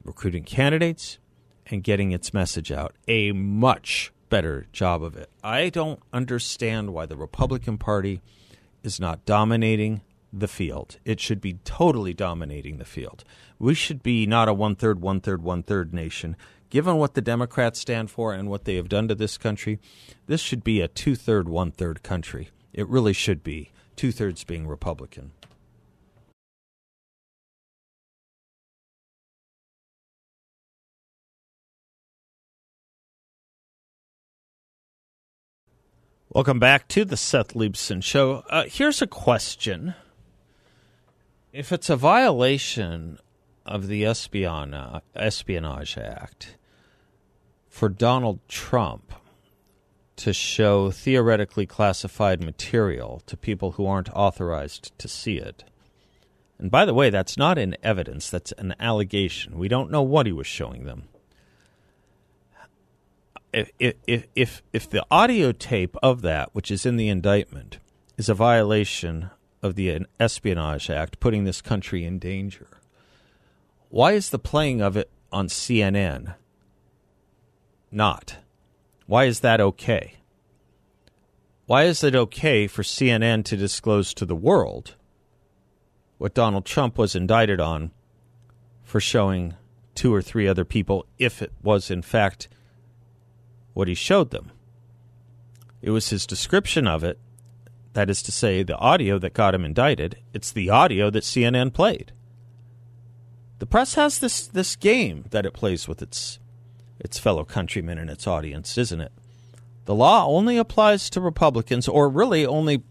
recruiting 0.03 0.43
candidates 0.43 1.17
and 1.65 1.83
getting 1.83 2.11
its 2.11 2.33
message 2.33 2.71
out. 2.71 2.95
A 3.07 3.31
much 3.31 4.13
better 4.29 4.67
job 4.71 5.01
of 5.01 5.17
it. 5.17 5.29
I 5.43 5.69
don't 5.69 5.99
understand 6.13 6.93
why 6.93 7.07
the 7.07 7.17
Republican 7.17 7.79
Party 7.79 8.21
is 8.83 8.99
not 8.99 9.25
dominating 9.25 10.01
the 10.31 10.47
field. 10.47 10.99
It 11.03 11.19
should 11.19 11.41
be 11.41 11.53
totally 11.63 12.13
dominating 12.13 12.77
the 12.77 12.85
field. 12.85 13.23
We 13.57 13.73
should 13.73 14.03
be 14.03 14.27
not 14.27 14.47
a 14.47 14.53
one 14.53 14.75
third, 14.75 15.01
one 15.01 15.19
third, 15.19 15.41
one 15.41 15.63
third 15.63 15.93
nation. 15.93 16.35
Given 16.69 16.97
what 16.97 17.13
the 17.13 17.21
Democrats 17.21 17.79
stand 17.79 18.11
for 18.11 18.33
and 18.33 18.49
what 18.49 18.65
they 18.65 18.75
have 18.75 18.89
done 18.89 19.07
to 19.07 19.15
this 19.15 19.37
country, 19.37 19.79
this 20.27 20.41
should 20.41 20.63
be 20.63 20.81
a 20.81 20.87
two 20.87 21.15
third, 21.15 21.47
one 21.47 21.71
third 21.71 22.03
country. 22.03 22.49
It 22.75 22.89
really 22.89 23.13
should 23.13 23.41
be, 23.41 23.71
two 23.95 24.11
thirds 24.11 24.43
being 24.43 24.67
Republican. 24.67 25.31
Welcome 36.27 36.59
back 36.59 36.89
to 36.89 37.05
the 37.05 37.15
Seth 37.15 37.53
Leibsohn 37.53 38.03
Show. 38.03 38.43
Uh, 38.49 38.65
here's 38.67 39.01
a 39.01 39.07
question. 39.07 39.95
If 41.53 41.71
it's 41.71 41.89
a 41.89 41.95
violation 41.95 43.19
of 43.65 43.87
the 43.87 44.03
Espionage 44.03 45.97
Act 45.97 46.57
for 47.69 47.87
Donald 47.87 48.41
Trump 48.49 49.13
to 50.17 50.33
show 50.33 50.91
theoretically 50.91 51.65
classified 51.65 52.43
material 52.43 53.21
to 53.25 53.35
people 53.35 53.71
who 53.71 53.85
aren't 53.85 54.09
authorized 54.13 54.97
to 54.99 55.07
see 55.07 55.37
it. 55.37 55.63
And 56.57 56.71
by 56.71 56.85
the 56.85 56.93
way, 56.93 57.09
that's 57.09 57.37
not 57.37 57.57
in 57.57 57.75
evidence, 57.83 58.29
that's 58.29 58.53
an 58.53 58.75
allegation. 58.79 59.57
We 59.57 59.67
don't 59.67 59.91
know 59.91 60.01
what 60.01 60.25
he 60.25 60.31
was 60.31 60.47
showing 60.47 60.85
them 60.85 61.09
if, 63.55 63.95
if, 64.05 64.27
if, 64.35 64.63
if 64.73 64.89
the 64.89 65.05
audio 65.09 65.51
tape 65.51 65.95
of 66.03 66.21
that, 66.21 66.49
which 66.53 66.69
is 66.69 66.85
in 66.85 66.97
the 66.97 67.07
indictment, 67.07 67.79
is 68.17 68.27
a 68.27 68.33
violation 68.33 69.29
of 69.63 69.75
the 69.75 70.05
Espionage 70.19 70.89
Act, 70.89 71.19
putting 71.19 71.45
this 71.45 71.61
country 71.61 72.03
in 72.03 72.19
danger, 72.19 72.67
why 73.89 74.11
is 74.11 74.29
the 74.29 74.39
playing 74.39 74.81
of 74.81 74.97
it 74.97 75.09
on 75.31 75.47
CNN 75.47 76.35
not? 77.91 78.37
Why 79.05 79.25
is 79.25 79.41
that 79.41 79.61
okay? 79.61 80.15
Why 81.65 81.83
is 81.83 82.03
it 82.03 82.15
okay 82.15 82.67
for 82.67 82.83
CNN 82.83 83.43
to 83.45 83.57
disclose 83.57 84.13
to 84.13 84.25
the 84.25 84.35
world 84.35 84.95
what 86.17 86.33
Donald 86.33 86.65
Trump 86.65 86.97
was 86.97 87.15
indicted 87.15 87.59
on 87.59 87.91
for 88.83 88.99
showing 88.99 89.55
two 89.95 90.13
or 90.13 90.21
three 90.21 90.47
other 90.47 90.65
people 90.65 91.05
if 91.17 91.41
it 91.41 91.51
was 91.63 91.89
in 91.89 92.01
fact 92.01 92.47
what 93.73 93.87
he 93.87 93.93
showed 93.93 94.31
them. 94.31 94.51
It 95.81 95.91
was 95.91 96.09
his 96.09 96.25
description 96.25 96.87
of 96.87 97.03
it, 97.03 97.19
that 97.93 98.09
is 98.09 98.21
to 98.23 98.31
say, 98.31 98.63
the 98.63 98.77
audio 98.77 99.19
that 99.19 99.33
got 99.33 99.53
him 99.53 99.65
indicted. 99.65 100.17
It's 100.33 100.51
the 100.51 100.69
audio 100.69 101.09
that 101.09 101.23
CNN 101.23 101.73
played. 101.73 102.11
The 103.59 103.65
press 103.65 103.95
has 103.95 104.19
this, 104.19 104.47
this 104.47 104.75
game 104.75 105.25
that 105.31 105.45
it 105.45 105.53
plays 105.53 105.87
with 105.87 106.01
its 106.01 106.39
its 106.99 107.19
fellow 107.19 107.43
countrymen 107.43 107.97
and 107.97 108.09
its 108.09 108.27
audience, 108.27 108.77
isn't 108.77 109.01
it? 109.01 109.11
The 109.85 109.95
law 109.95 110.25
only 110.25 110.57
applies 110.57 111.09
to 111.11 111.21
Republicans, 111.21 111.87
or 111.87 112.09
really 112.09 112.45
only 112.45 112.83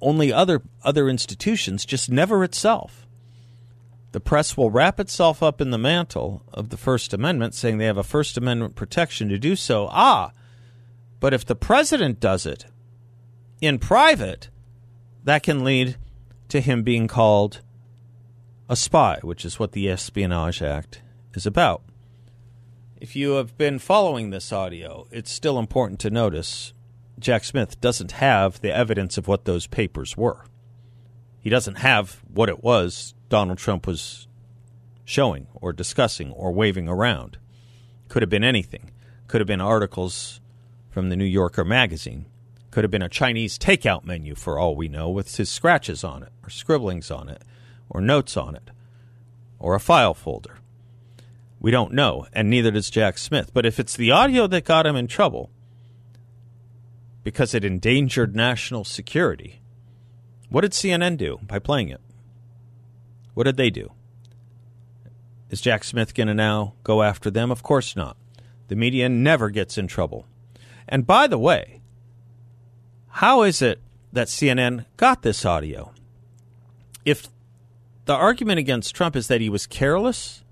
only 0.00 0.32
other 0.32 0.62
other 0.82 1.08
institutions, 1.08 1.86
just 1.86 2.10
never 2.10 2.44
itself. 2.44 3.06
The 4.12 4.20
press 4.20 4.56
will 4.56 4.70
wrap 4.70 5.00
itself 5.00 5.42
up 5.42 5.60
in 5.60 5.70
the 5.70 5.78
mantle 5.78 6.42
of 6.52 6.68
the 6.68 6.76
First 6.76 7.12
Amendment, 7.12 7.54
saying 7.54 7.78
they 7.78 7.86
have 7.86 7.96
a 7.96 8.04
First 8.04 8.36
Amendment 8.36 8.76
protection 8.76 9.28
to 9.28 9.38
do 9.38 9.56
so. 9.56 9.88
Ah, 9.90 10.32
but 11.20 11.32
if 11.32 11.44
the 11.44 11.56
president 11.56 12.20
does 12.20 12.46
it 12.46 12.66
in 13.60 13.78
private, 13.78 14.50
that 15.24 15.42
can 15.42 15.64
lead 15.64 15.96
to 16.48 16.60
him 16.60 16.82
being 16.82 17.08
called 17.08 17.60
a 18.68 18.76
spy, 18.76 19.18
which 19.22 19.44
is 19.44 19.58
what 19.58 19.72
the 19.72 19.88
Espionage 19.88 20.62
Act 20.62 21.02
is 21.34 21.46
about. 21.46 21.82
If 23.04 23.14
you 23.14 23.32
have 23.32 23.58
been 23.58 23.80
following 23.80 24.30
this 24.30 24.50
audio, 24.50 25.06
it's 25.10 25.30
still 25.30 25.58
important 25.58 26.00
to 26.00 26.08
notice 26.08 26.72
Jack 27.18 27.44
Smith 27.44 27.78
doesn't 27.78 28.12
have 28.12 28.62
the 28.62 28.74
evidence 28.74 29.18
of 29.18 29.28
what 29.28 29.44
those 29.44 29.66
papers 29.66 30.16
were. 30.16 30.46
He 31.38 31.50
doesn't 31.50 31.80
have 31.80 32.22
what 32.32 32.48
it 32.48 32.64
was 32.64 33.12
Donald 33.28 33.58
Trump 33.58 33.86
was 33.86 34.26
showing 35.04 35.48
or 35.52 35.74
discussing 35.74 36.32
or 36.32 36.50
waving 36.50 36.88
around. 36.88 37.36
Could 38.08 38.22
have 38.22 38.30
been 38.30 38.42
anything. 38.42 38.90
Could 39.26 39.42
have 39.42 39.48
been 39.48 39.60
articles 39.60 40.40
from 40.88 41.10
the 41.10 41.16
New 41.16 41.26
Yorker 41.26 41.62
magazine. 41.62 42.24
Could 42.70 42.84
have 42.84 42.90
been 42.90 43.02
a 43.02 43.10
Chinese 43.10 43.58
takeout 43.58 44.06
menu 44.06 44.34
for 44.34 44.58
all 44.58 44.74
we 44.74 44.88
know 44.88 45.10
with 45.10 45.36
his 45.36 45.50
scratches 45.50 46.04
on 46.04 46.22
it 46.22 46.32
or 46.42 46.48
scribblings 46.48 47.10
on 47.10 47.28
it 47.28 47.42
or 47.90 48.00
notes 48.00 48.34
on 48.38 48.56
it 48.56 48.70
or 49.58 49.74
a 49.74 49.78
file 49.78 50.14
folder. 50.14 50.56
We 51.64 51.70
don't 51.70 51.94
know, 51.94 52.26
and 52.34 52.50
neither 52.50 52.70
does 52.70 52.90
Jack 52.90 53.16
Smith. 53.16 53.54
But 53.54 53.64
if 53.64 53.80
it's 53.80 53.96
the 53.96 54.10
audio 54.10 54.46
that 54.48 54.66
got 54.66 54.84
him 54.84 54.96
in 54.96 55.06
trouble 55.06 55.48
because 57.22 57.54
it 57.54 57.64
endangered 57.64 58.36
national 58.36 58.84
security, 58.84 59.62
what 60.50 60.60
did 60.60 60.72
CNN 60.72 61.16
do 61.16 61.38
by 61.42 61.58
playing 61.58 61.88
it? 61.88 62.02
What 63.32 63.44
did 63.44 63.56
they 63.56 63.70
do? 63.70 63.92
Is 65.48 65.62
Jack 65.62 65.84
Smith 65.84 66.12
going 66.12 66.26
to 66.26 66.34
now 66.34 66.74
go 66.84 67.02
after 67.02 67.30
them? 67.30 67.50
Of 67.50 67.62
course 67.62 67.96
not. 67.96 68.18
The 68.68 68.76
media 68.76 69.08
never 69.08 69.48
gets 69.48 69.78
in 69.78 69.86
trouble. 69.86 70.26
And 70.86 71.06
by 71.06 71.26
the 71.26 71.38
way, 71.38 71.80
how 73.08 73.40
is 73.40 73.62
it 73.62 73.80
that 74.12 74.28
CNN 74.28 74.84
got 74.98 75.22
this 75.22 75.46
audio? 75.46 75.94
If 77.06 77.28
the 78.04 78.12
argument 78.12 78.58
against 78.58 78.94
Trump 78.94 79.16
is 79.16 79.28
that 79.28 79.40
he 79.40 79.48
was 79.48 79.66
careless 79.66 80.43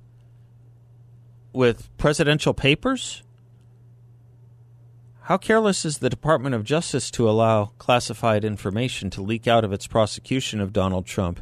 with 1.53 1.95
presidential 1.99 2.55
papers, 2.55 3.23
how 5.27 5.37
careless 5.37 5.85
is 5.85 5.99
the 5.99 6.11
Department 6.11 6.55
of 6.55 6.65
Justice 6.65 7.11
to 7.13 7.29
allow 7.31 7.67
classified 7.79 8.45
information 8.45 9.09
to 9.11 9.23
leak 9.23 9.47
out 9.47 9.65
of 9.65 9.73
its 9.73 9.87
prosecution 9.87 10.61
of 10.61 10.73
Donald 10.73 11.07
Trump 11.07 11.41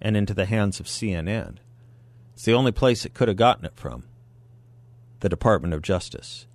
and 0.00 0.16
into 0.16 0.32
the 0.32 0.46
hands 0.46 0.80
of 0.80 0.86
CNN? 0.86 1.58
It's 2.32 2.44
the 2.44 2.54
only 2.54 2.72
place 2.72 3.04
it 3.04 3.14
could 3.14 3.28
have 3.28 3.36
gotten 3.36 3.64
it 3.64 3.76
from 3.76 4.04
the 5.20 5.28
Department 5.28 5.74
of 5.74 5.82
Justice. 5.82 6.46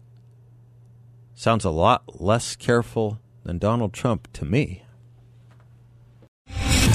Sounds 1.35 1.65
a 1.65 1.69
lot 1.69 2.21
less 2.21 2.55
careful 2.55 3.19
than 3.43 3.57
Donald 3.57 3.93
Trump 3.93 4.31
to 4.33 4.45
me. 4.45 4.83